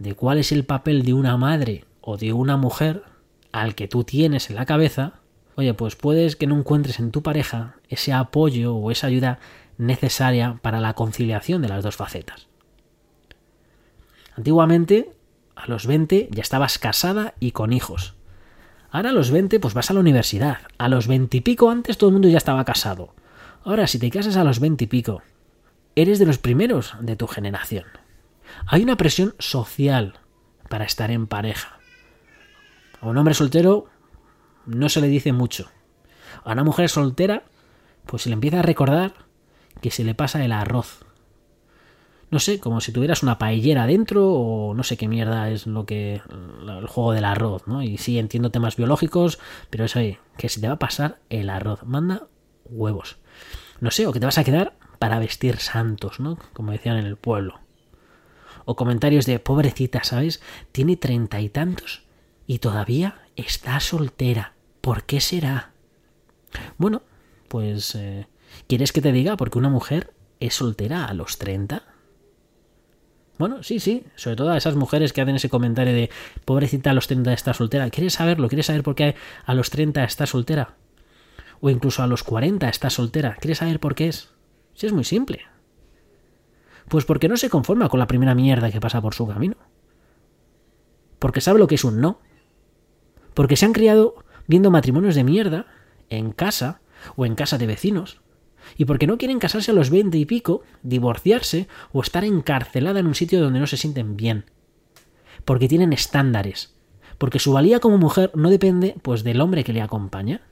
de 0.00 0.16
cuál 0.16 0.38
es 0.38 0.50
el 0.50 0.64
papel 0.64 1.04
de 1.04 1.14
una 1.14 1.36
madre 1.36 1.84
o 2.00 2.16
de 2.16 2.32
una 2.32 2.56
mujer 2.56 3.04
al 3.52 3.76
que 3.76 3.86
tú 3.86 4.02
tienes 4.02 4.50
en 4.50 4.56
la 4.56 4.66
cabeza, 4.66 5.20
oye, 5.54 5.74
pues 5.74 5.94
puedes 5.94 6.34
que 6.34 6.48
no 6.48 6.58
encuentres 6.58 6.98
en 6.98 7.12
tu 7.12 7.22
pareja 7.22 7.76
ese 7.88 8.12
apoyo 8.12 8.74
o 8.74 8.90
esa 8.90 9.06
ayuda 9.06 9.38
necesaria 9.78 10.58
para 10.60 10.80
la 10.80 10.94
conciliación 10.94 11.62
de 11.62 11.68
las 11.68 11.84
dos 11.84 11.94
facetas. 11.94 12.48
Antiguamente, 14.36 15.12
a 15.54 15.68
los 15.68 15.86
20 15.86 16.30
ya 16.32 16.42
estabas 16.42 16.80
casada 16.80 17.34
y 17.38 17.52
con 17.52 17.72
hijos. 17.72 18.16
Ahora 18.90 19.10
a 19.10 19.12
los 19.12 19.30
20 19.30 19.60
pues 19.60 19.72
vas 19.72 19.92
a 19.92 19.94
la 19.94 20.00
universidad. 20.00 20.58
A 20.78 20.88
los 20.88 21.06
20 21.06 21.36
y 21.36 21.40
pico 21.42 21.70
antes 21.70 21.96
todo 21.96 22.10
el 22.10 22.14
mundo 22.14 22.28
ya 22.28 22.38
estaba 22.38 22.64
casado. 22.64 23.14
Ahora, 23.64 23.86
si 23.86 23.98
te 23.98 24.10
casas 24.10 24.36
a 24.36 24.44
los 24.44 24.60
veinte 24.60 24.84
y 24.84 24.86
pico, 24.86 25.22
eres 25.96 26.18
de 26.18 26.26
los 26.26 26.36
primeros 26.36 26.94
de 27.00 27.16
tu 27.16 27.26
generación. 27.26 27.86
Hay 28.66 28.82
una 28.82 28.98
presión 28.98 29.34
social 29.38 30.20
para 30.68 30.84
estar 30.84 31.10
en 31.10 31.26
pareja. 31.26 31.78
A 33.00 33.08
un 33.08 33.16
hombre 33.16 33.32
soltero 33.32 33.86
no 34.66 34.90
se 34.90 35.00
le 35.00 35.08
dice 35.08 35.32
mucho. 35.32 35.70
A 36.44 36.52
una 36.52 36.62
mujer 36.62 36.90
soltera, 36.90 37.44
pues 38.04 38.22
se 38.22 38.28
le 38.28 38.34
empieza 38.34 38.58
a 38.58 38.62
recordar 38.62 39.14
que 39.80 39.90
se 39.90 40.04
le 40.04 40.14
pasa 40.14 40.44
el 40.44 40.52
arroz. 40.52 41.06
No 42.30 42.40
sé, 42.40 42.60
como 42.60 42.82
si 42.82 42.92
tuvieras 42.92 43.22
una 43.22 43.38
paellera 43.38 43.86
dentro 43.86 44.30
o 44.30 44.74
no 44.74 44.82
sé 44.82 44.98
qué 44.98 45.08
mierda 45.08 45.48
es 45.48 45.66
lo 45.66 45.86
que 45.86 46.20
el 46.66 46.86
juego 46.86 47.12
del 47.12 47.24
arroz, 47.24 47.66
¿no? 47.66 47.82
Y 47.82 47.96
sí 47.96 48.18
entiendo 48.18 48.50
temas 48.50 48.76
biológicos, 48.76 49.38
pero 49.70 49.86
eso, 49.86 50.00
que 50.36 50.48
se 50.50 50.60
te 50.60 50.66
va 50.66 50.74
a 50.74 50.78
pasar 50.78 51.20
el 51.30 51.48
arroz. 51.48 51.82
Manda 51.84 52.26
huevos. 52.66 53.16
No 53.80 53.90
sé, 53.90 54.06
o 54.06 54.12
que 54.12 54.20
te 54.20 54.26
vas 54.26 54.38
a 54.38 54.44
quedar 54.44 54.76
para 54.98 55.18
vestir 55.18 55.58
santos, 55.58 56.20
¿no? 56.20 56.38
Como 56.52 56.72
decían 56.72 56.96
en 56.96 57.06
el 57.06 57.16
pueblo. 57.16 57.60
O 58.64 58.76
comentarios 58.76 59.26
de 59.26 59.38
pobrecita, 59.38 60.04
¿sabes? 60.04 60.40
Tiene 60.72 60.96
treinta 60.96 61.40
y 61.40 61.48
tantos 61.48 62.04
y 62.46 62.58
todavía 62.58 63.22
está 63.36 63.80
soltera. 63.80 64.54
¿Por 64.80 65.04
qué 65.04 65.20
será? 65.20 65.72
Bueno, 66.78 67.02
pues... 67.48 67.94
Eh, 67.94 68.26
¿Quieres 68.68 68.92
que 68.92 69.02
te 69.02 69.12
diga 69.12 69.36
por 69.36 69.50
qué 69.50 69.58
una 69.58 69.68
mujer 69.68 70.12
es 70.40 70.54
soltera 70.54 71.06
a 71.06 71.14
los 71.14 71.38
30? 71.38 71.82
Bueno, 73.38 73.62
sí, 73.62 73.80
sí, 73.80 74.04
sobre 74.14 74.36
todo 74.36 74.50
a 74.50 74.56
esas 74.56 74.76
mujeres 74.76 75.12
que 75.12 75.20
hacen 75.20 75.36
ese 75.36 75.48
comentario 75.48 75.92
de 75.92 76.10
pobrecita 76.44 76.90
a 76.90 76.94
los 76.94 77.08
30 77.08 77.32
está 77.32 77.52
soltera. 77.52 77.90
¿Quieres 77.90 78.14
saberlo? 78.14 78.48
¿Quieres 78.48 78.66
saber 78.66 78.84
por 78.84 78.94
qué 78.94 79.16
a 79.44 79.54
los 79.54 79.70
30 79.70 80.04
está 80.04 80.26
soltera? 80.26 80.76
O 81.64 81.70
incluso 81.70 82.02
a 82.02 82.06
los 82.06 82.22
40 82.24 82.68
está 82.68 82.90
soltera. 82.90 83.38
¿Quieres 83.40 83.56
saber 83.56 83.80
por 83.80 83.94
qué 83.94 84.08
es? 84.08 84.28
Sí, 84.74 84.84
es 84.84 84.92
muy 84.92 85.04
simple. 85.04 85.46
Pues 86.90 87.06
porque 87.06 87.26
no 87.26 87.38
se 87.38 87.48
conforma 87.48 87.88
con 87.88 87.98
la 87.98 88.06
primera 88.06 88.34
mierda 88.34 88.70
que 88.70 88.82
pasa 88.82 89.00
por 89.00 89.14
su 89.14 89.26
camino. 89.26 89.56
Porque 91.18 91.40
sabe 91.40 91.58
lo 91.58 91.66
que 91.66 91.76
es 91.76 91.84
un 91.84 92.02
no. 92.02 92.20
Porque 93.32 93.56
se 93.56 93.64
han 93.64 93.72
criado 93.72 94.14
viendo 94.46 94.70
matrimonios 94.70 95.14
de 95.14 95.24
mierda 95.24 95.64
en 96.10 96.32
casa 96.32 96.82
o 97.16 97.24
en 97.24 97.34
casa 97.34 97.56
de 97.56 97.66
vecinos 97.66 98.20
y 98.76 98.84
porque 98.84 99.06
no 99.06 99.16
quieren 99.16 99.38
casarse 99.38 99.70
a 99.70 99.74
los 99.74 99.88
veinte 99.88 100.18
y 100.18 100.26
pico, 100.26 100.60
divorciarse 100.82 101.66
o 101.94 102.02
estar 102.02 102.24
encarcelada 102.24 103.00
en 103.00 103.06
un 103.06 103.14
sitio 103.14 103.40
donde 103.40 103.60
no 103.60 103.66
se 103.66 103.78
sienten 103.78 104.18
bien. 104.18 104.44
Porque 105.46 105.68
tienen 105.68 105.94
estándares. 105.94 106.74
Porque 107.16 107.38
su 107.38 107.54
valía 107.54 107.80
como 107.80 107.96
mujer 107.96 108.32
no 108.34 108.50
depende 108.50 108.96
pues 109.00 109.24
del 109.24 109.40
hombre 109.40 109.64
que 109.64 109.72
le 109.72 109.80
acompaña. 109.80 110.42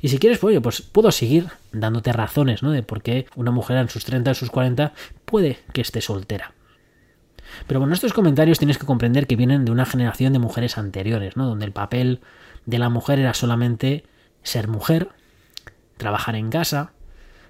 Y 0.00 0.08
si 0.08 0.18
quieres, 0.18 0.38
pues, 0.38 0.58
pues 0.60 0.82
puedo 0.82 1.10
seguir 1.10 1.48
dándote 1.72 2.12
razones, 2.12 2.62
¿no? 2.62 2.70
De 2.70 2.82
por 2.82 3.02
qué 3.02 3.26
una 3.34 3.50
mujer 3.50 3.78
en 3.78 3.88
sus 3.88 4.04
30 4.04 4.30
o 4.30 4.34
sus 4.34 4.50
40 4.50 4.92
puede 5.24 5.58
que 5.72 5.80
esté 5.80 6.00
soltera. 6.00 6.52
Pero 7.66 7.80
bueno, 7.80 7.94
estos 7.94 8.12
comentarios 8.12 8.58
tienes 8.58 8.78
que 8.78 8.86
comprender 8.86 9.26
que 9.26 9.36
vienen 9.36 9.64
de 9.64 9.72
una 9.72 9.86
generación 9.86 10.32
de 10.32 10.38
mujeres 10.38 10.78
anteriores, 10.78 11.36
¿no? 11.36 11.46
Donde 11.46 11.64
el 11.64 11.72
papel 11.72 12.20
de 12.66 12.78
la 12.78 12.90
mujer 12.90 13.18
era 13.18 13.34
solamente 13.34 14.04
ser 14.42 14.68
mujer, 14.68 15.10
trabajar 15.96 16.36
en 16.36 16.50
casa 16.50 16.92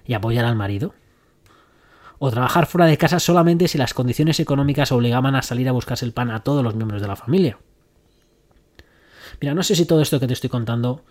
y 0.05 0.13
apoyar 0.13 0.45
al 0.45 0.55
marido. 0.55 0.93
O 2.19 2.31
trabajar 2.31 2.65
fuera 2.65 2.87
de 2.87 2.97
casa 2.97 3.19
solamente 3.19 3.67
si 3.67 3.77
las 3.77 3.93
condiciones 3.93 4.39
económicas 4.39 4.91
obligaban 4.91 5.35
a 5.35 5.41
salir 5.41 5.67
a 5.69 5.73
buscarse 5.73 6.05
el 6.05 6.13
pan 6.13 6.31
a 6.31 6.43
todos 6.43 6.63
los 6.63 6.75
miembros 6.75 7.01
de 7.01 7.07
la 7.07 7.15
familia. 7.15 7.59
Mira, 9.39 9.53
no 9.53 9.61
sé 9.61 9.75
si 9.75 9.85
todo 9.85 10.01
esto 10.01 10.19
que 10.19 10.27
te 10.27 10.33
estoy 10.33 10.49
contando 10.49 11.03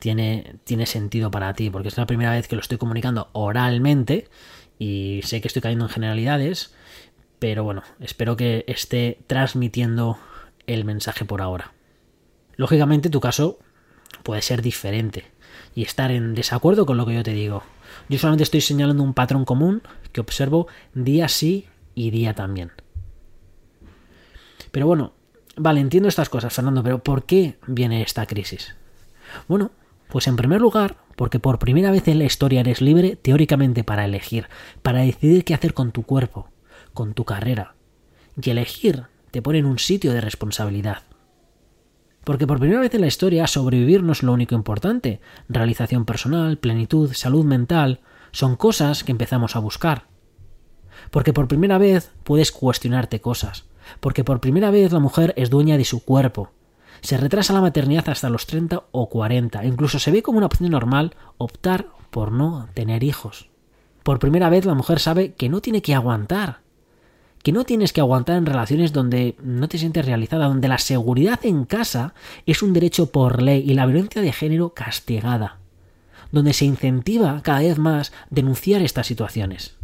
tiene, 0.00 0.56
tiene 0.64 0.86
sentido 0.86 1.30
para 1.30 1.54
ti, 1.54 1.70
porque 1.70 1.88
es 1.88 1.96
la 1.96 2.06
primera 2.06 2.32
vez 2.32 2.48
que 2.48 2.56
lo 2.56 2.62
estoy 2.62 2.78
comunicando 2.78 3.28
oralmente 3.32 4.28
y 4.78 5.20
sé 5.22 5.40
que 5.40 5.46
estoy 5.46 5.62
cayendo 5.62 5.84
en 5.84 5.90
generalidades, 5.90 6.74
pero 7.38 7.62
bueno, 7.62 7.82
espero 8.00 8.36
que 8.36 8.64
esté 8.66 9.20
transmitiendo 9.28 10.18
el 10.66 10.84
mensaje 10.84 11.24
por 11.24 11.42
ahora. 11.42 11.72
Lógicamente 12.56 13.10
tu 13.10 13.20
caso 13.20 13.58
puede 14.22 14.42
ser 14.42 14.62
diferente 14.62 15.26
y 15.74 15.82
estar 15.82 16.10
en 16.10 16.34
desacuerdo 16.34 16.86
con 16.86 16.96
lo 16.96 17.06
que 17.06 17.14
yo 17.14 17.22
te 17.22 17.32
digo. 17.32 17.62
Yo 18.08 18.18
solamente 18.18 18.44
estoy 18.44 18.62
señalando 18.62 19.02
un 19.02 19.14
patrón 19.14 19.44
común 19.44 19.82
que 20.12 20.20
observo 20.20 20.66
día 20.94 21.28
sí 21.28 21.68
y 21.94 22.10
día 22.10 22.34
también. 22.34 22.72
Pero 24.70 24.86
bueno, 24.86 25.12
vale, 25.56 25.80
entiendo 25.80 26.08
estas 26.08 26.30
cosas, 26.30 26.54
Fernando, 26.54 26.82
pero 26.82 27.02
¿por 27.02 27.24
qué 27.24 27.58
viene 27.66 28.02
esta 28.02 28.26
crisis? 28.26 28.74
Bueno, 29.46 29.72
pues 30.10 30.26
en 30.26 30.36
primer 30.36 30.60
lugar, 30.60 30.96
porque 31.16 31.38
por 31.38 31.58
primera 31.58 31.90
vez 31.90 32.08
en 32.08 32.18
la 32.18 32.24
historia 32.24 32.60
eres 32.60 32.80
libre 32.80 33.16
teóricamente 33.16 33.84
para 33.84 34.04
elegir, 34.04 34.48
para 34.82 35.00
decidir 35.00 35.44
qué 35.44 35.54
hacer 35.54 35.74
con 35.74 35.92
tu 35.92 36.02
cuerpo, 36.02 36.48
con 36.92 37.14
tu 37.14 37.24
carrera. 37.24 37.74
Y 38.40 38.50
elegir 38.50 39.04
te 39.30 39.42
pone 39.42 39.58
en 39.58 39.66
un 39.66 39.78
sitio 39.78 40.12
de 40.12 40.20
responsabilidad. 40.20 41.02
Porque 42.24 42.46
por 42.46 42.58
primera 42.58 42.80
vez 42.80 42.94
en 42.94 43.00
la 43.00 43.06
historia 43.06 43.46
sobrevivir 43.46 44.02
no 44.02 44.12
es 44.12 44.22
lo 44.22 44.32
único 44.32 44.54
importante. 44.54 45.20
Realización 45.48 46.04
personal, 46.04 46.58
plenitud, 46.58 47.12
salud 47.14 47.44
mental, 47.44 48.00
son 48.32 48.56
cosas 48.56 49.04
que 49.04 49.12
empezamos 49.12 49.56
a 49.56 49.60
buscar. 49.60 50.06
Porque 51.10 51.32
por 51.32 51.48
primera 51.48 51.78
vez 51.78 52.12
puedes 52.24 52.52
cuestionarte 52.52 53.20
cosas. 53.20 53.64
Porque 54.00 54.22
por 54.22 54.40
primera 54.40 54.70
vez 54.70 54.92
la 54.92 55.00
mujer 55.00 55.32
es 55.36 55.50
dueña 55.50 55.78
de 55.78 55.84
su 55.84 56.04
cuerpo. 56.04 56.52
Se 57.00 57.16
retrasa 57.16 57.52
la 57.52 57.60
maternidad 57.60 58.08
hasta 58.08 58.28
los 58.28 58.46
30 58.46 58.84
o 58.90 59.08
40. 59.08 59.64
Incluso 59.64 59.98
se 59.98 60.10
ve 60.10 60.22
como 60.22 60.38
una 60.38 60.46
opción 60.46 60.70
normal 60.70 61.14
optar 61.38 61.88
por 62.10 62.32
no 62.32 62.68
tener 62.74 63.04
hijos. 63.04 63.48
Por 64.02 64.18
primera 64.18 64.50
vez 64.50 64.64
la 64.64 64.74
mujer 64.74 64.98
sabe 64.98 65.32
que 65.34 65.48
no 65.48 65.60
tiene 65.60 65.82
que 65.82 65.94
aguantar, 65.94 66.60
que 67.42 67.52
no 67.52 67.64
tienes 67.64 67.92
que 67.92 68.00
aguantar 68.00 68.36
en 68.36 68.46
relaciones 68.46 68.92
donde 68.92 69.36
no 69.42 69.68
te 69.68 69.78
sientes 69.78 70.04
realizada, 70.04 70.48
donde 70.48 70.68
la 70.68 70.78
seguridad 70.78 71.40
en 71.44 71.64
casa 71.64 72.14
es 72.46 72.62
un 72.62 72.72
derecho 72.72 73.10
por 73.10 73.42
ley 73.42 73.64
y 73.66 73.74
la 73.74 73.86
violencia 73.86 74.20
de 74.22 74.32
género 74.32 74.70
castigada, 74.74 75.58
donde 76.32 76.52
se 76.52 76.64
incentiva 76.64 77.40
cada 77.42 77.60
vez 77.60 77.78
más 77.78 78.12
denunciar 78.30 78.82
estas 78.82 79.06
situaciones. 79.06 79.76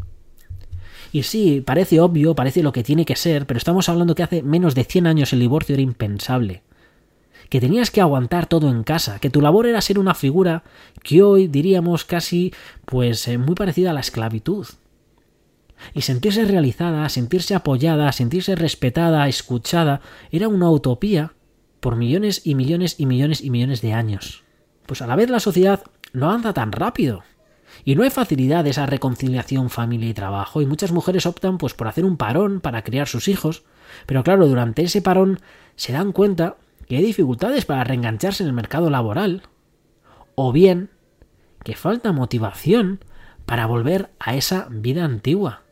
Y 1.13 1.23
sí, 1.23 1.63
parece 1.65 2.01
obvio, 2.01 2.35
parece 2.35 2.63
lo 2.63 2.73
que 2.73 2.83
tiene 2.83 3.05
que 3.05 3.17
ser, 3.17 3.47
pero 3.47 3.59
estamos 3.59 3.89
hablando 3.89 4.15
que 4.15 4.23
hace 4.23 4.43
menos 4.43 4.75
de 4.75 4.85
100 4.85 5.07
años 5.07 5.33
el 5.33 5.41
divorcio 5.41 5.75
era 5.75 5.83
impensable. 5.83 6.63
Que 7.49 7.61
tenías 7.61 7.91
que 7.91 8.01
aguantar 8.01 8.47
todo 8.47 8.69
en 8.69 8.83
casa, 8.83 9.19
que 9.19 9.31
tu 9.31 9.41
labor 9.41 9.67
era 9.67 9.81
ser 9.81 9.99
una 9.99 10.15
figura 10.15 10.65
que 11.03 11.23
hoy 11.23 11.47
diríamos 11.47 12.05
casi 12.05 12.53
pues 12.85 13.27
eh, 13.29 13.39
muy 13.39 13.55
parecida 13.55 13.91
a 13.91 13.95
la 13.95 14.01
esclavitud 14.01 14.67
y 15.95 16.03
sentirse 16.03 16.45
realizada, 16.45 17.09
sentirse 17.09 17.55
apoyada, 17.55 18.11
sentirse 18.13 18.55
respetada, 18.57 19.29
escuchada, 19.29 20.01
era 20.31 20.49
una 20.49 20.71
utopía 20.71 21.35
por 21.81 21.97
millones 21.97 22.43
y 22.45 22.55
millones 22.55 22.97
y 22.99 23.07
millones 23.07 23.43
y 23.43 23.51
millones 23.51 23.83
de 23.83 23.93
años. 23.93 24.45
Pues 24.87 25.03
a 25.03 25.07
la 25.07 25.17
vez 25.17 25.31
la 25.31 25.41
sociedad 25.41 25.83
no 26.13 26.27
avanza 26.27 26.53
tan 26.53 26.73
rápido. 26.73 27.23
Y 27.85 27.95
no 27.95 28.05
hay 28.05 28.11
facilidad 28.11 28.65
de 28.65 28.71
esa 28.71 28.87
reconciliación 28.87 29.69
familia 29.71 30.09
y 30.09 30.15
trabajo, 30.15 30.63
y 30.63 30.67
muchas 30.67 30.93
mujeres 30.93 31.27
optan 31.27 31.59
pues 31.59 31.75
por 31.75 31.89
hacer 31.89 32.05
un 32.05 32.17
parón 32.17 32.61
para 32.61 32.83
criar 32.83 33.07
sus 33.07 33.29
hijos, 33.29 33.65
pero 34.07 34.25
claro, 34.25 34.49
durante 34.49 34.83
ese 34.83 35.03
parón 35.03 35.41
se 35.75 35.93
dan 35.93 36.13
cuenta 36.13 36.57
que 36.89 36.97
hay 36.97 37.05
dificultades 37.05 37.65
para 37.65 37.85
reengancharse 37.85 38.43
en 38.43 38.49
el 38.49 38.55
mercado 38.55 38.91
laboral, 38.91 39.43
o 40.35 40.53
bien 40.53 40.91
que 41.65 41.75
falta 41.75 42.13
motivación 42.13 43.01
para 43.45 43.67
volver 43.67 44.11
a 44.19 44.37
esa 44.37 44.69
vida 44.71 45.05
antigua 45.05 45.63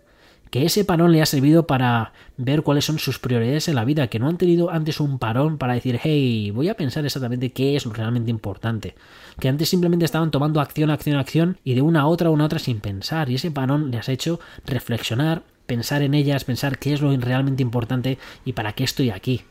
que 0.54 0.64
ese 0.64 0.85
parón 0.85 1.11
le 1.11 1.21
ha 1.21 1.26
servido 1.26 1.66
para 1.66 2.12
ver 2.37 2.62
cuáles 2.62 2.85
son 2.85 3.00
sus 3.00 3.18
prioridades 3.18 3.66
en 3.66 3.75
la 3.75 3.85
vida, 3.85 4.06
que 4.06 4.21
no 4.21 4.28
han 4.28 4.38
tenido 4.38 4.71
antes 4.71 5.00
un 5.00 5.18
parón 5.18 5.59
para 5.59 5.75
decir, 5.75 5.99
hey, 6.00 6.52
voy 6.52 6.68
a 6.68 6.76
pensar 6.76 7.04
exactamente 7.04 7.50
qué 7.50 7.75
es 7.75 7.85
realmente 7.87 8.30
importante, 8.30 8.94
que 9.40 9.49
antes 9.49 9.68
simplemente 9.68 10.04
estaban 10.04 10.30
tomando 10.30 10.61
acción, 10.61 10.90
acción, 10.90 11.16
acción 11.16 11.59
y 11.64 11.75
de 11.75 11.83
una 11.83 12.02
a 12.02 12.06
otra, 12.06 12.30
una 12.30 12.44
a 12.44 12.47
otra 12.47 12.61
sin 12.61 12.78
pensar, 12.78 13.30
y 13.30 13.35
ese 13.35 13.50
parón 13.50 13.90
les 13.90 14.09
ha 14.09 14.12
hecho 14.12 14.38
reflexionar, 14.64 15.42
pensar 15.66 16.02
en 16.02 16.14
ellas, 16.14 16.44
pensar 16.44 16.78
qué 16.78 16.92
es 16.92 17.00
lo 17.00 17.11
realmente 17.16 17.64
importante 17.64 18.18
y 18.44 18.52
para 18.52 18.75
qué 18.75 18.85
estoy 18.85 19.11
aquí. 19.11 19.42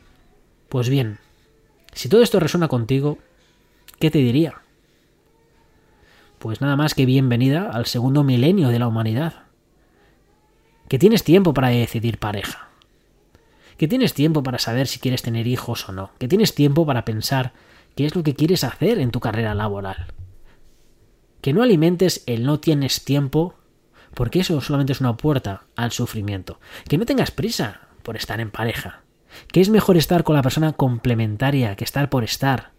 Pues 0.70 0.88
bien, 0.88 1.18
si 1.94 2.08
todo 2.08 2.22
esto 2.22 2.40
resuena 2.40 2.68
contigo, 2.68 3.18
¿qué 3.98 4.10
te 4.10 4.18
diría? 4.18 4.60
Pues 6.38 6.60
nada 6.60 6.76
más 6.76 6.94
que 6.94 7.06
bienvenida 7.06 7.70
al 7.70 7.86
segundo 7.86 8.22
milenio 8.22 8.68
de 8.68 8.78
la 8.78 8.88
humanidad 8.88 9.44
que 10.88 10.98
tienes 10.98 11.24
tiempo 11.24 11.54
para 11.54 11.68
decidir 11.68 12.18
pareja, 12.18 12.68
que 13.78 13.88
tienes 13.88 14.14
tiempo 14.14 14.42
para 14.42 14.58
saber 14.58 14.86
si 14.86 14.98
quieres 14.98 15.22
tener 15.22 15.46
hijos 15.46 15.88
o 15.88 15.92
no, 15.92 16.10
que 16.18 16.28
tienes 16.28 16.54
tiempo 16.54 16.84
para 16.84 17.04
pensar 17.04 17.52
qué 17.94 18.04
es 18.04 18.14
lo 18.14 18.22
que 18.22 18.34
quieres 18.34 18.64
hacer 18.64 18.98
en 18.98 19.10
tu 19.10 19.20
carrera 19.20 19.54
laboral. 19.54 20.06
Que 21.40 21.52
no 21.52 21.62
alimentes 21.62 22.22
el 22.26 22.44
no 22.44 22.60
tienes 22.60 23.04
tiempo, 23.04 23.54
porque 24.14 24.40
eso 24.40 24.60
solamente 24.60 24.92
es 24.92 25.00
una 25.00 25.16
puerta 25.16 25.64
al 25.76 25.92
sufrimiento. 25.92 26.60
Que 26.88 26.98
no 26.98 27.06
tengas 27.06 27.30
prisa 27.30 27.88
por 28.02 28.16
estar 28.16 28.40
en 28.40 28.50
pareja. 28.50 29.02
Que 29.48 29.60
es 29.60 29.68
mejor 29.68 29.96
estar 29.96 30.24
con 30.24 30.36
la 30.36 30.42
persona 30.42 30.72
complementaria 30.72 31.76
que 31.76 31.84
estar 31.84 32.10
por 32.10 32.24
estar. 32.24 32.72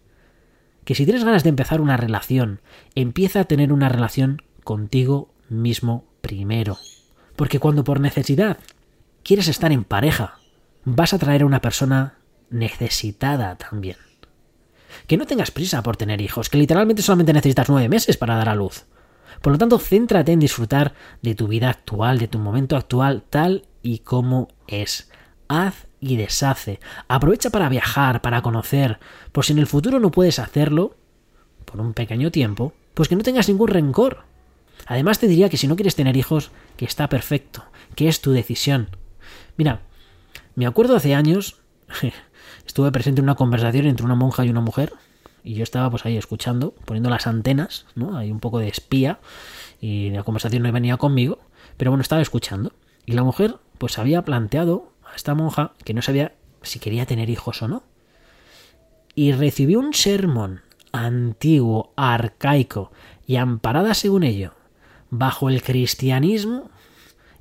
Que 0.84 0.94
si 0.94 1.04
tienes 1.04 1.24
ganas 1.24 1.42
de 1.42 1.50
empezar 1.50 1.80
una 1.80 1.96
relación, 1.96 2.60
empieza 2.94 3.40
a 3.40 3.44
tener 3.44 3.72
una 3.72 3.88
relación 3.88 4.42
contigo 4.64 5.34
mismo 5.48 6.04
primero. 6.20 6.78
Porque 7.36 7.58
cuando 7.58 7.84
por 7.84 8.00
necesidad 8.00 8.58
quieres 9.22 9.48
estar 9.48 9.72
en 9.72 9.84
pareja, 9.84 10.38
vas 10.84 11.12
a 11.12 11.18
traer 11.18 11.42
a 11.42 11.46
una 11.46 11.60
persona 11.60 12.18
necesitada 12.50 13.56
también. 13.56 13.96
Que 15.06 15.16
no 15.16 15.26
tengas 15.26 15.50
prisa 15.50 15.82
por 15.82 15.96
tener 15.96 16.20
hijos, 16.20 16.48
que 16.48 16.58
literalmente 16.58 17.02
solamente 17.02 17.32
necesitas 17.32 17.68
nueve 17.68 17.88
meses 17.88 18.16
para 18.16 18.36
dar 18.36 18.48
a 18.48 18.54
luz. 18.54 18.86
Por 19.42 19.52
lo 19.52 19.58
tanto, 19.58 19.78
céntrate 19.78 20.32
en 20.32 20.40
disfrutar 20.40 20.94
de 21.22 21.34
tu 21.34 21.48
vida 21.48 21.68
actual, 21.68 22.18
de 22.18 22.28
tu 22.28 22.38
momento 22.38 22.76
actual, 22.76 23.22
tal 23.28 23.66
y 23.82 23.98
como 23.98 24.48
es. 24.66 25.10
Haz 25.48 25.85
y 26.00 26.16
deshace. 26.16 26.80
Aprovecha 27.08 27.50
para 27.50 27.68
viajar, 27.68 28.22
para 28.22 28.42
conocer. 28.42 28.98
Por 29.32 29.44
si 29.44 29.52
en 29.52 29.58
el 29.58 29.66
futuro 29.66 30.00
no 30.00 30.10
puedes 30.10 30.38
hacerlo, 30.38 30.96
por 31.64 31.80
un 31.80 31.94
pequeño 31.94 32.30
tiempo, 32.30 32.72
pues 32.94 33.08
que 33.08 33.16
no 33.16 33.22
tengas 33.22 33.48
ningún 33.48 33.68
rencor. 33.68 34.24
Además 34.86 35.18
te 35.18 35.28
diría 35.28 35.48
que 35.48 35.56
si 35.56 35.68
no 35.68 35.76
quieres 35.76 35.96
tener 35.96 36.16
hijos, 36.16 36.50
que 36.76 36.84
está 36.84 37.08
perfecto, 37.08 37.64
que 37.94 38.08
es 38.08 38.20
tu 38.20 38.32
decisión. 38.32 38.88
Mira, 39.56 39.80
me 40.54 40.66
acuerdo 40.66 40.96
hace 40.96 41.14
años, 41.14 41.60
estuve 42.66 42.92
presente 42.92 43.20
en 43.20 43.24
una 43.24 43.34
conversación 43.34 43.86
entre 43.86 44.06
una 44.06 44.14
monja 44.14 44.44
y 44.44 44.50
una 44.50 44.60
mujer, 44.60 44.92
y 45.42 45.54
yo 45.54 45.62
estaba 45.62 45.90
pues 45.90 46.04
ahí 46.04 46.16
escuchando, 46.16 46.74
poniendo 46.84 47.10
las 47.10 47.26
antenas, 47.26 47.86
¿no? 47.94 48.16
Hay 48.16 48.30
un 48.30 48.40
poco 48.40 48.58
de 48.58 48.68
espía, 48.68 49.20
y 49.80 50.10
la 50.10 50.22
conversación 50.22 50.62
no 50.62 50.72
venía 50.72 50.96
conmigo, 50.96 51.38
pero 51.76 51.90
bueno, 51.90 52.02
estaba 52.02 52.22
escuchando. 52.22 52.72
Y 53.04 53.12
la 53.12 53.22
mujer 53.22 53.56
pues 53.78 53.98
había 53.98 54.22
planteado 54.22 54.92
a 55.10 55.16
esta 55.16 55.34
monja 55.34 55.72
que 55.84 55.94
no 55.94 56.02
sabía 56.02 56.34
si 56.62 56.78
quería 56.78 57.06
tener 57.06 57.30
hijos 57.30 57.62
o 57.62 57.68
no. 57.68 57.82
Y 59.14 59.32
recibió 59.32 59.78
un 59.80 59.94
sermón 59.94 60.62
antiguo, 60.92 61.92
arcaico 61.96 62.92
y 63.26 63.36
amparada 63.36 63.94
según 63.94 64.22
ello 64.22 64.52
bajo 65.10 65.48
el 65.48 65.62
cristianismo, 65.62 66.70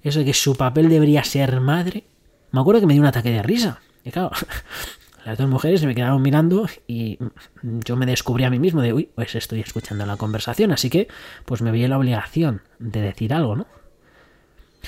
eso 0.03 0.19
de 0.19 0.25
que 0.25 0.33
su 0.33 0.55
papel 0.55 0.89
debería 0.89 1.23
ser 1.23 1.59
madre, 1.61 2.05
me 2.51 2.59
acuerdo 2.59 2.81
que 2.81 2.87
me 2.87 2.93
dio 2.93 3.01
un 3.01 3.07
ataque 3.07 3.31
de 3.31 3.43
risa. 3.43 3.81
Y 4.03 4.11
claro, 4.11 4.31
las 5.25 5.37
dos 5.37 5.49
mujeres 5.49 5.81
se 5.81 5.87
me 5.87 5.95
quedaron 5.95 6.21
mirando 6.21 6.67
y 6.87 7.17
yo 7.61 7.95
me 7.95 8.05
descubrí 8.05 8.43
a 8.43 8.49
mí 8.49 8.59
mismo 8.59 8.81
de, 8.81 8.93
uy, 8.93 9.09
pues 9.15 9.35
estoy 9.35 9.61
escuchando 9.61 10.05
la 10.05 10.17
conversación, 10.17 10.71
así 10.71 10.89
que 10.89 11.07
pues 11.45 11.61
me 11.61 11.71
vi 11.71 11.85
la 11.87 11.97
obligación 11.97 12.61
de 12.79 13.01
decir 13.01 13.33
algo, 13.33 13.55
¿no? 13.55 13.67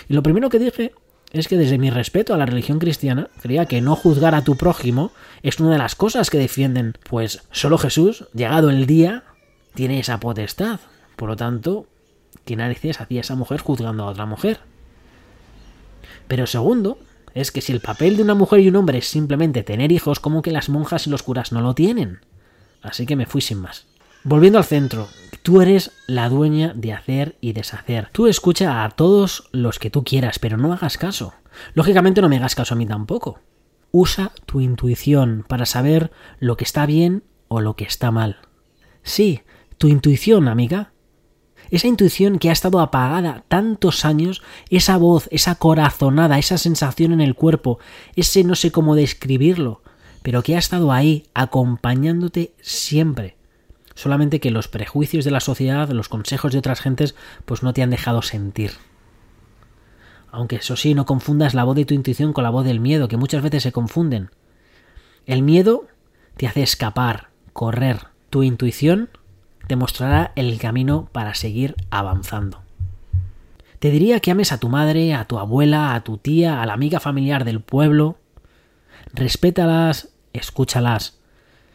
Y 0.07 0.13
lo 0.13 0.21
primero 0.21 0.49
que 0.49 0.59
dije 0.59 0.93
es 1.31 1.47
que 1.47 1.57
desde 1.57 1.77
mi 1.77 1.89
respeto 1.89 2.33
a 2.33 2.37
la 2.37 2.45
religión 2.45 2.79
cristiana, 2.79 3.29
creía 3.41 3.65
que 3.65 3.81
no 3.81 3.95
juzgar 3.95 4.33
a 4.35 4.43
tu 4.43 4.55
prójimo 4.55 5.11
es 5.43 5.59
una 5.59 5.71
de 5.71 5.77
las 5.77 5.95
cosas 5.95 6.29
que 6.29 6.37
defienden, 6.37 6.93
pues 7.09 7.43
solo 7.51 7.77
Jesús, 7.77 8.25
llegado 8.33 8.69
el 8.69 8.85
día, 8.85 9.23
tiene 9.73 9.99
esa 9.99 10.19
potestad. 10.19 10.79
Por 11.15 11.29
lo 11.29 11.35
tanto, 11.35 11.87
¿qué 12.45 12.55
narices 12.55 13.01
hacía 13.01 13.21
esa 13.21 13.35
mujer 13.35 13.59
juzgando 13.59 14.03
a 14.03 14.07
otra 14.07 14.25
mujer? 14.25 14.59
Pero 16.27 16.47
segundo, 16.47 16.97
es 17.33 17.51
que 17.51 17.61
si 17.61 17.73
el 17.73 17.81
papel 17.81 18.17
de 18.17 18.23
una 18.23 18.35
mujer 18.35 18.61
y 18.61 18.69
un 18.69 18.75
hombre 18.77 18.99
es 18.99 19.07
simplemente 19.07 19.63
tener 19.63 19.91
hijos, 19.91 20.19
como 20.19 20.41
que 20.41 20.51
las 20.51 20.69
monjas 20.69 21.07
y 21.07 21.09
los 21.09 21.23
curas 21.23 21.51
no 21.51 21.61
lo 21.61 21.75
tienen? 21.75 22.19
Así 22.81 23.05
que 23.05 23.15
me 23.15 23.25
fui 23.25 23.41
sin 23.41 23.59
más. 23.59 23.85
Volviendo 24.23 24.59
al 24.59 24.65
centro, 24.65 25.07
tú 25.47 25.61
eres 25.61 25.93
la 26.07 26.27
dueña 26.27 26.73
de 26.75 26.91
hacer 26.91 27.37
y 27.39 27.53
deshacer. 27.53 28.09
Tú 28.11 28.27
escucha 28.27 28.83
a 28.83 28.89
todos 28.89 29.47
los 29.53 29.79
que 29.79 29.89
tú 29.89 30.03
quieras, 30.03 30.39
pero 30.39 30.57
no 30.57 30.73
hagas 30.73 30.97
caso. 30.97 31.35
Lógicamente 31.73 32.21
no 32.21 32.27
me 32.27 32.35
hagas 32.35 32.53
caso 32.53 32.73
a 32.73 32.77
mí 32.77 32.85
tampoco. 32.85 33.39
Usa 33.91 34.33
tu 34.45 34.59
intuición 34.59 35.45
para 35.47 35.65
saber 35.65 36.11
lo 36.41 36.57
que 36.57 36.65
está 36.65 36.85
bien 36.85 37.23
o 37.47 37.61
lo 37.61 37.77
que 37.77 37.85
está 37.85 38.11
mal. 38.11 38.39
Sí, 39.03 39.39
tu 39.77 39.87
intuición, 39.87 40.49
amiga. 40.49 40.91
Esa 41.71 41.87
intuición 41.87 42.39
que 42.39 42.49
ha 42.49 42.51
estado 42.51 42.81
apagada 42.81 43.45
tantos 43.47 44.03
años, 44.03 44.41
esa 44.69 44.97
voz, 44.97 45.29
esa 45.31 45.55
corazonada, 45.55 46.39
esa 46.39 46.57
sensación 46.57 47.13
en 47.13 47.21
el 47.21 47.35
cuerpo, 47.35 47.79
ese 48.17 48.43
no 48.43 48.55
sé 48.55 48.73
cómo 48.73 48.95
describirlo, 48.95 49.81
pero 50.23 50.43
que 50.43 50.57
ha 50.57 50.59
estado 50.59 50.91
ahí 50.91 51.27
acompañándote 51.33 52.53
siempre 52.59 53.36
solamente 53.97 54.39
que 54.39 54.51
los 54.51 54.67
prejuicios 54.67 55.25
de 55.25 55.31
la 55.31 55.39
sociedad, 55.39 55.89
los 55.89 56.07
consejos 56.07 56.51
de 56.51 56.59
otras 56.59 56.81
gentes, 56.81 57.15
pues 57.45 57.63
no 57.63 57.73
te 57.73 57.81
han 57.81 57.89
dejado 57.89 58.21
sentir. 58.21 58.73
Aunque 60.31 60.57
eso 60.57 60.75
sí, 60.75 60.93
no 60.93 61.07
confundas 61.07 61.55
la 61.55 61.63
voz 61.63 61.75
de 61.75 61.85
tu 61.85 61.95
intuición 61.95 62.31
con 62.31 62.43
la 62.43 62.51
voz 62.51 62.63
del 62.63 62.79
miedo, 62.79 63.07
que 63.07 63.17
muchas 63.17 63.41
veces 63.41 63.63
se 63.63 63.71
confunden. 63.71 64.29
El 65.25 65.41
miedo 65.41 65.87
te 66.37 66.45
hace 66.45 66.61
escapar, 66.61 67.29
correr. 67.53 68.07
Tu 68.29 68.43
intuición 68.43 69.09
te 69.65 69.75
mostrará 69.75 70.31
el 70.35 70.59
camino 70.59 71.09
para 71.11 71.33
seguir 71.33 71.75
avanzando. 71.89 72.61
Te 73.79 73.89
diría 73.89 74.19
que 74.19 74.29
ames 74.29 74.51
a 74.51 74.59
tu 74.59 74.69
madre, 74.69 75.15
a 75.15 75.25
tu 75.25 75.39
abuela, 75.39 75.95
a 75.95 76.03
tu 76.03 76.19
tía, 76.19 76.61
a 76.61 76.67
la 76.67 76.73
amiga 76.73 76.99
familiar 76.99 77.45
del 77.45 77.61
pueblo. 77.61 78.19
Respétalas, 79.11 80.09
escúchalas, 80.33 81.17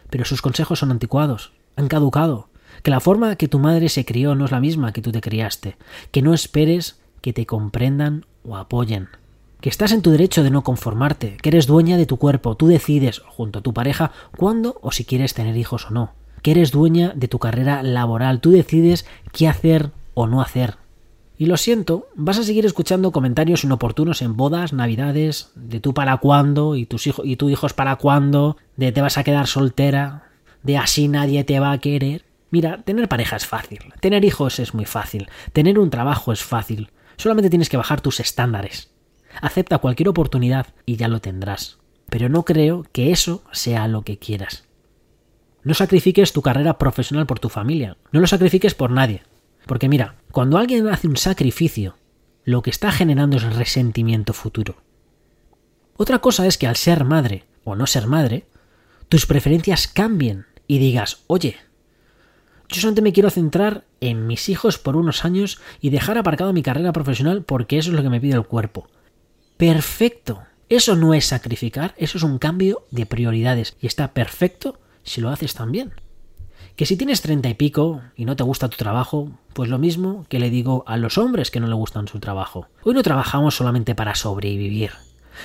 pero 0.08 0.24
sus 0.24 0.40
consejos 0.40 0.78
son 0.78 0.92
anticuados 0.92 1.52
han 1.76 1.88
caducado, 1.88 2.48
que 2.82 2.90
la 2.90 3.00
forma 3.00 3.36
que 3.36 3.48
tu 3.48 3.58
madre 3.58 3.88
se 3.88 4.04
crió 4.04 4.34
no 4.34 4.44
es 4.44 4.50
la 4.50 4.60
misma 4.60 4.92
que 4.92 5.02
tú 5.02 5.12
te 5.12 5.20
criaste, 5.20 5.76
que 6.10 6.22
no 6.22 6.34
esperes 6.34 7.00
que 7.20 7.32
te 7.32 7.46
comprendan 7.46 8.26
o 8.44 8.56
apoyen, 8.56 9.08
que 9.60 9.68
estás 9.68 9.92
en 9.92 10.02
tu 10.02 10.10
derecho 10.10 10.42
de 10.42 10.50
no 10.50 10.64
conformarte, 10.64 11.36
que 11.40 11.48
eres 11.48 11.66
dueña 11.66 11.96
de 11.96 12.06
tu 12.06 12.16
cuerpo, 12.16 12.56
tú 12.56 12.66
decides, 12.66 13.20
junto 13.20 13.60
a 13.60 13.62
tu 13.62 13.72
pareja, 13.72 14.10
cuándo 14.36 14.78
o 14.82 14.90
si 14.90 15.04
quieres 15.04 15.34
tener 15.34 15.56
hijos 15.56 15.86
o 15.86 15.90
no, 15.90 16.12
que 16.42 16.50
eres 16.50 16.72
dueña 16.72 17.12
de 17.14 17.28
tu 17.28 17.38
carrera 17.38 17.82
laboral, 17.82 18.40
tú 18.40 18.50
decides 18.50 19.06
qué 19.32 19.46
hacer 19.46 19.92
o 20.14 20.26
no 20.26 20.42
hacer. 20.42 20.76
Y 21.38 21.46
lo 21.46 21.56
siento, 21.56 22.08
vas 22.14 22.38
a 22.38 22.44
seguir 22.44 22.66
escuchando 22.66 23.10
comentarios 23.10 23.64
inoportunos 23.64 24.22
en 24.22 24.36
bodas, 24.36 24.72
navidades, 24.72 25.50
de 25.54 25.80
tú 25.80 25.94
para 25.94 26.18
cuándo 26.18 26.76
y 26.76 26.86
tus 26.86 27.06
hijos 27.06 27.26
y 27.26 27.36
tu 27.36 27.48
hijos 27.48 27.72
para 27.72 27.96
cuándo, 27.96 28.56
de 28.76 28.92
te 28.92 29.00
vas 29.00 29.18
a 29.18 29.24
quedar 29.24 29.46
soltera, 29.46 30.21
de 30.62 30.78
así 30.78 31.08
nadie 31.08 31.44
te 31.44 31.60
va 31.60 31.72
a 31.72 31.78
querer. 31.78 32.24
Mira, 32.50 32.82
tener 32.82 33.08
pareja 33.08 33.36
es 33.36 33.46
fácil, 33.46 33.80
tener 34.00 34.24
hijos 34.24 34.58
es 34.58 34.74
muy 34.74 34.84
fácil, 34.84 35.28
tener 35.52 35.78
un 35.78 35.90
trabajo 35.90 36.32
es 36.32 36.42
fácil, 36.42 36.90
solamente 37.16 37.50
tienes 37.50 37.68
que 37.68 37.76
bajar 37.76 38.00
tus 38.00 38.20
estándares. 38.20 38.90
Acepta 39.40 39.78
cualquier 39.78 40.08
oportunidad 40.08 40.66
y 40.84 40.96
ya 40.96 41.08
lo 41.08 41.20
tendrás. 41.20 41.78
Pero 42.10 42.28
no 42.28 42.44
creo 42.44 42.84
que 42.92 43.10
eso 43.10 43.42
sea 43.52 43.88
lo 43.88 44.02
que 44.02 44.18
quieras. 44.18 44.64
No 45.64 45.74
sacrifiques 45.74 46.32
tu 46.32 46.42
carrera 46.42 46.76
profesional 46.76 47.26
por 47.26 47.38
tu 47.38 47.48
familia, 47.48 47.96
no 48.10 48.20
lo 48.20 48.26
sacrifiques 48.26 48.74
por 48.74 48.90
nadie. 48.90 49.22
Porque 49.66 49.88
mira, 49.88 50.16
cuando 50.30 50.58
alguien 50.58 50.88
hace 50.88 51.08
un 51.08 51.16
sacrificio, 51.16 51.96
lo 52.44 52.62
que 52.62 52.70
está 52.70 52.90
generando 52.90 53.36
es 53.36 53.56
resentimiento 53.56 54.32
futuro. 54.32 54.82
Otra 55.96 56.18
cosa 56.18 56.46
es 56.46 56.58
que 56.58 56.66
al 56.66 56.76
ser 56.76 57.04
madre 57.04 57.44
o 57.64 57.76
no 57.76 57.86
ser 57.86 58.08
madre, 58.08 58.46
tus 59.08 59.26
preferencias 59.26 59.86
cambien 59.86 60.46
y 60.72 60.78
digas, 60.78 61.18
oye, 61.26 61.56
yo 62.70 62.80
solamente 62.80 63.02
me 63.02 63.12
quiero 63.12 63.28
centrar 63.28 63.84
en 64.00 64.26
mis 64.26 64.48
hijos 64.48 64.78
por 64.78 64.96
unos 64.96 65.26
años 65.26 65.60
y 65.82 65.90
dejar 65.90 66.16
aparcado 66.16 66.54
mi 66.54 66.62
carrera 66.62 66.94
profesional 66.94 67.42
porque 67.42 67.76
eso 67.76 67.90
es 67.90 67.94
lo 67.94 68.02
que 68.02 68.08
me 68.08 68.22
pide 68.22 68.36
el 68.36 68.46
cuerpo. 68.46 68.88
Perfecto. 69.58 70.44
Eso 70.70 70.96
no 70.96 71.12
es 71.12 71.26
sacrificar, 71.26 71.94
eso 71.98 72.16
es 72.16 72.24
un 72.24 72.38
cambio 72.38 72.86
de 72.90 73.04
prioridades 73.04 73.76
y 73.82 73.86
está 73.86 74.14
perfecto 74.14 74.80
si 75.02 75.20
lo 75.20 75.28
haces 75.28 75.52
también. 75.52 75.92
Que 76.74 76.86
si 76.86 76.96
tienes 76.96 77.20
treinta 77.20 77.50
y 77.50 77.54
pico 77.54 78.00
y 78.16 78.24
no 78.24 78.34
te 78.34 78.42
gusta 78.42 78.70
tu 78.70 78.78
trabajo, 78.78 79.30
pues 79.52 79.68
lo 79.68 79.78
mismo 79.78 80.24
que 80.30 80.40
le 80.40 80.48
digo 80.48 80.84
a 80.86 80.96
los 80.96 81.18
hombres 81.18 81.50
que 81.50 81.60
no 81.60 81.66
le 81.66 81.74
gustan 81.74 82.08
su 82.08 82.18
trabajo. 82.18 82.68
Hoy 82.82 82.94
no 82.94 83.02
trabajamos 83.02 83.56
solamente 83.56 83.94
para 83.94 84.14
sobrevivir, 84.14 84.92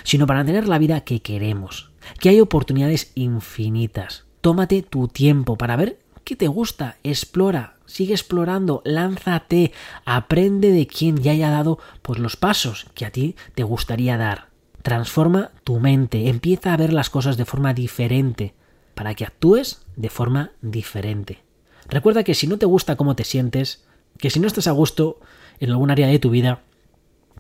sino 0.04 0.26
para 0.26 0.46
tener 0.46 0.70
la 0.70 0.80
vida 0.80 1.02
que 1.02 1.20
queremos, 1.20 1.92
que 2.22 2.30
hay 2.30 2.40
oportunidades 2.40 3.12
infinitas 3.16 4.27
Tómate 4.48 4.82
tu 4.82 5.10
tiempo 5.10 5.58
para 5.58 5.76
ver 5.76 6.00
qué 6.24 6.38
te 6.38 6.48
gusta, 6.48 6.96
explora, 7.04 7.76
sigue 7.86 8.14
explorando, 8.14 8.82
lánzate, 8.86 9.74
aprende 10.06 10.72
de 10.72 10.88
quien 10.88 11.18
ya 11.18 11.34
haya 11.34 11.50
dado 11.50 11.80
pues 12.02 12.18
los 12.18 12.38
pasos 12.38 12.86
que 12.94 13.06
a 13.06 13.12
ti 13.12 13.36
te 13.56 13.64
gustaría 13.64 14.16
dar. 14.16 14.48
Transforma 14.84 15.52
tu 15.66 15.82
mente, 15.82 16.30
empieza 16.30 16.74
a 16.74 16.78
ver 16.78 16.94
las 16.94 17.10
cosas 17.10 17.36
de 17.36 17.44
forma 17.44 17.74
diferente 17.74 18.54
para 18.96 19.16
que 19.16 19.26
actúes 19.26 19.86
de 19.98 20.10
forma 20.10 20.52
diferente. 20.62 21.44
Recuerda 21.90 22.24
que 22.24 22.34
si 22.34 22.48
no 22.48 22.58
te 22.58 22.66
gusta 22.66 22.96
cómo 22.96 23.18
te 23.18 23.26
sientes, 23.26 23.86
que 24.18 24.30
si 24.30 24.40
no 24.40 24.48
estás 24.48 24.68
a 24.68 24.72
gusto 24.72 25.20
en 25.60 25.72
algún 25.72 25.92
área 25.92 26.08
de 26.08 26.20
tu 26.20 26.30
vida, 26.30 26.62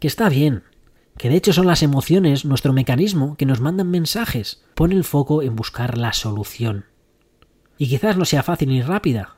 que 0.01 0.07
está 0.07 0.27
bien, 0.27 0.63
que 1.17 1.29
de 1.29 1.37
hecho 1.37 1.53
son 1.53 1.67
las 1.67 1.83
emociones 1.83 2.43
nuestro 2.43 2.73
mecanismo 2.73 3.37
que 3.37 3.45
nos 3.45 3.61
mandan 3.61 3.89
mensajes. 3.89 4.61
Pon 4.75 4.91
el 4.91 5.05
foco 5.05 5.41
en 5.41 5.55
buscar 5.55 5.97
la 5.97 6.11
solución. 6.11 6.83
Y 7.77 7.87
quizás 7.87 8.17
no 8.17 8.25
sea 8.25 8.43
fácil 8.43 8.69
ni 8.69 8.81
rápida, 8.81 9.37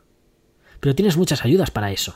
pero 0.80 0.96
tienes 0.96 1.18
muchas 1.18 1.44
ayudas 1.44 1.72
para 1.72 1.92
eso. 1.92 2.16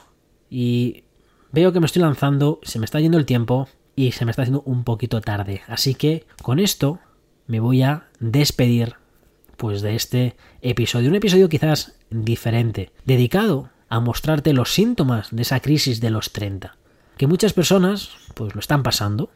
Y 0.50 1.04
veo 1.52 1.74
que 1.74 1.80
me 1.80 1.86
estoy 1.86 2.02
lanzando, 2.02 2.60
se 2.64 2.80
me 2.80 2.86
está 2.86 3.00
yendo 3.00 3.18
el 3.18 3.26
tiempo 3.26 3.68
y 3.96 4.12
se 4.12 4.26
me 4.26 4.32
está 4.32 4.44
haciendo 4.44 4.64
un 4.66 4.84
poquito 4.84 5.22
tarde. 5.22 5.62
Así 5.68 5.96
que 5.96 6.26
con 6.42 6.60
esto 6.60 7.00
me 7.48 7.60
voy 7.60 7.84
a 7.84 8.08
despedir 8.20 8.96
pues 9.58 9.82
de 9.82 9.96
este 9.96 10.36
episodio, 10.62 11.10
un 11.10 11.16
episodio 11.16 11.50
quizás 11.50 11.96
diferente, 12.10 12.92
dedicado 13.06 13.70
a 13.90 14.00
mostrarte 14.00 14.54
los 14.54 14.74
síntomas 14.74 15.28
de 15.32 15.44
esa 15.44 15.60
crisis 15.60 16.02
de 16.02 16.10
los 16.10 16.34
30, 16.34 16.76
que 17.18 17.28
muchas 17.28 17.54
personas 17.54 18.10
pues 18.34 18.56
lo 18.56 18.60
están 18.60 18.82
pasando 18.82 19.30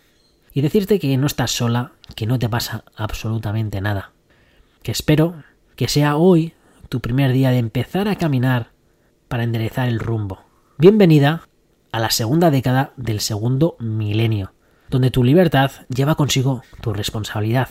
y 0.54 0.62
decirte 0.62 1.00
que 1.00 1.15
no 1.17 1.28
estás 1.28 1.52
sola, 1.52 1.91
que 2.15 2.26
no 2.26 2.39
te 2.39 2.50
pasa 2.50 2.84
absolutamente 2.95 3.80
nada. 3.82 4.12
Que 4.82 4.91
espero 4.91 5.43
que 5.76 5.88
sea 5.88 6.17
hoy 6.17 6.54
tu 6.88 7.02
primer 7.02 7.32
día 7.34 7.52
de 7.52 7.58
empezar 7.58 8.08
a 8.08 8.15
caminar 8.15 8.71
para 9.28 9.43
enderezar 9.43 9.88
el 9.88 10.00
rumbo. 10.00 10.43
Bienvenida 10.78 11.47
a 11.91 12.00
la 12.00 12.12
segunda 12.12 12.52
década 12.52 12.93
del 12.97 13.19
segundo 13.19 13.76
milenio, 13.80 14.54
donde 14.89 15.12
tu 15.12 15.23
libertad 15.23 15.71
lleva 15.89 16.15
consigo 16.15 16.62
tu 16.82 16.93
responsabilidad. 16.93 17.69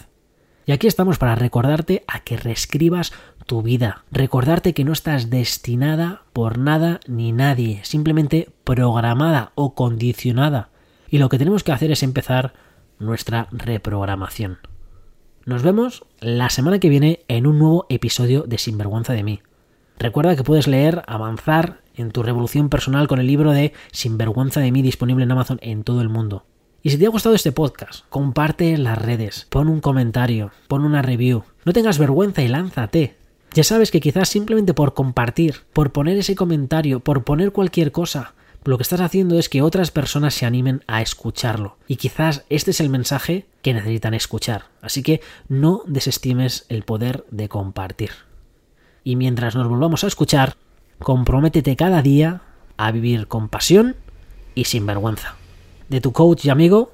Y 0.67 0.73
aquí 0.73 0.87
estamos 0.87 1.19
para 1.19 1.37
recordarte 1.37 2.05
a 2.09 2.21
que 2.21 2.37
reescribas 2.37 3.13
tu 3.47 3.63
vida, 3.63 4.05
recordarte 4.11 4.75
que 4.75 4.85
no 4.85 4.93
estás 4.93 5.31
destinada 5.31 6.23
por 6.33 6.59
nada 6.59 7.01
ni 7.07 7.33
nadie, 7.33 7.81
simplemente 7.85 8.51
programada 8.65 9.53
o 9.55 9.75
condicionada. 9.75 10.71
Y 11.09 11.19
lo 11.19 11.29
que 11.29 11.39
tenemos 11.39 11.63
que 11.63 11.73
hacer 11.73 11.93
es 11.93 12.03
empezar 12.03 12.55
nuestra 12.99 13.47
reprogramación. 13.53 14.59
Nos 15.47 15.63
vemos 15.63 16.05
la 16.19 16.51
semana 16.51 16.81
que 16.81 16.89
viene 16.89 17.21
en 17.29 17.47
un 17.47 17.61
nuevo 17.61 17.87
episodio 17.89 18.43
de 18.49 18.59
Sinvergüenza 18.59 19.13
de 19.13 19.23
mí. 19.23 19.43
Recuerda 19.97 20.35
que 20.35 20.43
puedes 20.43 20.67
leer, 20.67 21.05
avanzar 21.07 21.83
en 21.95 22.11
tu 22.11 22.25
revolución 22.25 22.69
personal 22.69 23.07
con 23.07 23.21
el 23.21 23.29
libro 23.29 23.53
de 23.53 23.73
Sinvergüenza 23.93 24.59
de 24.59 24.73
mí 24.73 24.83
disponible 24.83 25.23
en 25.23 25.31
Amazon 25.31 25.61
en 25.63 25.85
todo 25.85 26.01
el 26.01 26.09
mundo. 26.09 26.47
Y 26.83 26.91
si 26.91 26.99
te 26.99 27.07
ha 27.07 27.11
gustado 27.11 27.37
este 27.37 27.53
podcast, 27.53 28.05
comparte 28.09 28.73
en 28.73 28.83
las 28.83 28.99
redes, 28.99 29.47
pon 29.49 29.69
un 29.69 29.81
comentario, 29.81 30.51
pon 30.67 30.85
una 30.85 31.01
review. 31.01 31.45
No 31.65 31.73
tengas 31.73 32.01
vergüenza 32.01 32.43
y 32.43 32.49
lánzate. 32.49 33.17
Ya 33.55 33.63
sabes 33.63 33.93
que 33.93 34.01
quizás 34.01 34.29
simplemente 34.29 34.75
por 34.75 34.95
compartir, 34.95 35.59
por 35.73 35.93
poner 35.93 36.19
ese 36.19 36.35
comentario, 36.35 36.99
por 36.99 37.23
poner 37.23 37.53
cualquier 37.53 37.93
cosa, 37.93 38.35
lo 38.69 38.79
que 38.79 38.83
estás 38.83 39.01
haciendo 39.01 39.39
es 39.39 39.49
que 39.49 39.63
otras 39.63 39.91
personas 39.91 40.35
se 40.35 40.47
animen 40.47 40.83
a 40.87 41.03
escucharlo. 41.03 41.79
Y 41.87 41.97
quizás 41.97 42.45
este 42.49 42.71
es 42.71 42.81
el 42.81 42.91
mensaje 42.91 43.47
que 43.63 43.75
necesitan 43.75 44.15
escuchar. 44.15 44.67
Así 44.83 45.03
que 45.03 45.21
no 45.49 45.83
desestimes 45.87 46.67
el 46.69 46.83
poder 46.83 47.25
de 47.31 47.49
compartir. 47.49 48.11
Y 49.05 49.17
mientras 49.17 49.55
nos 49.55 49.69
volvamos 49.69 50.05
a 50.05 50.09
escuchar, 50.09 50.57
comprométete 50.99 51.77
cada 51.77 52.03
día 52.03 52.43
a 52.77 52.91
vivir 52.91 53.29
con 53.29 53.49
pasión 53.49 53.97
y 54.55 54.65
sin 54.65 54.87
vergüenza 54.87 55.37
de 55.89 56.01
tu 56.01 56.13
coach 56.13 56.45
y 56.45 56.51
amigo, 56.51 56.93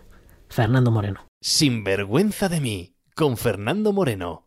Fernando 0.49 0.91
Moreno. 0.91 1.27
Sin 1.41 1.85
vergüenza 1.85 2.49
de 2.49 2.61
mí, 2.61 2.95
con 3.15 3.37
Fernando 3.37 3.93
Moreno. 3.93 4.47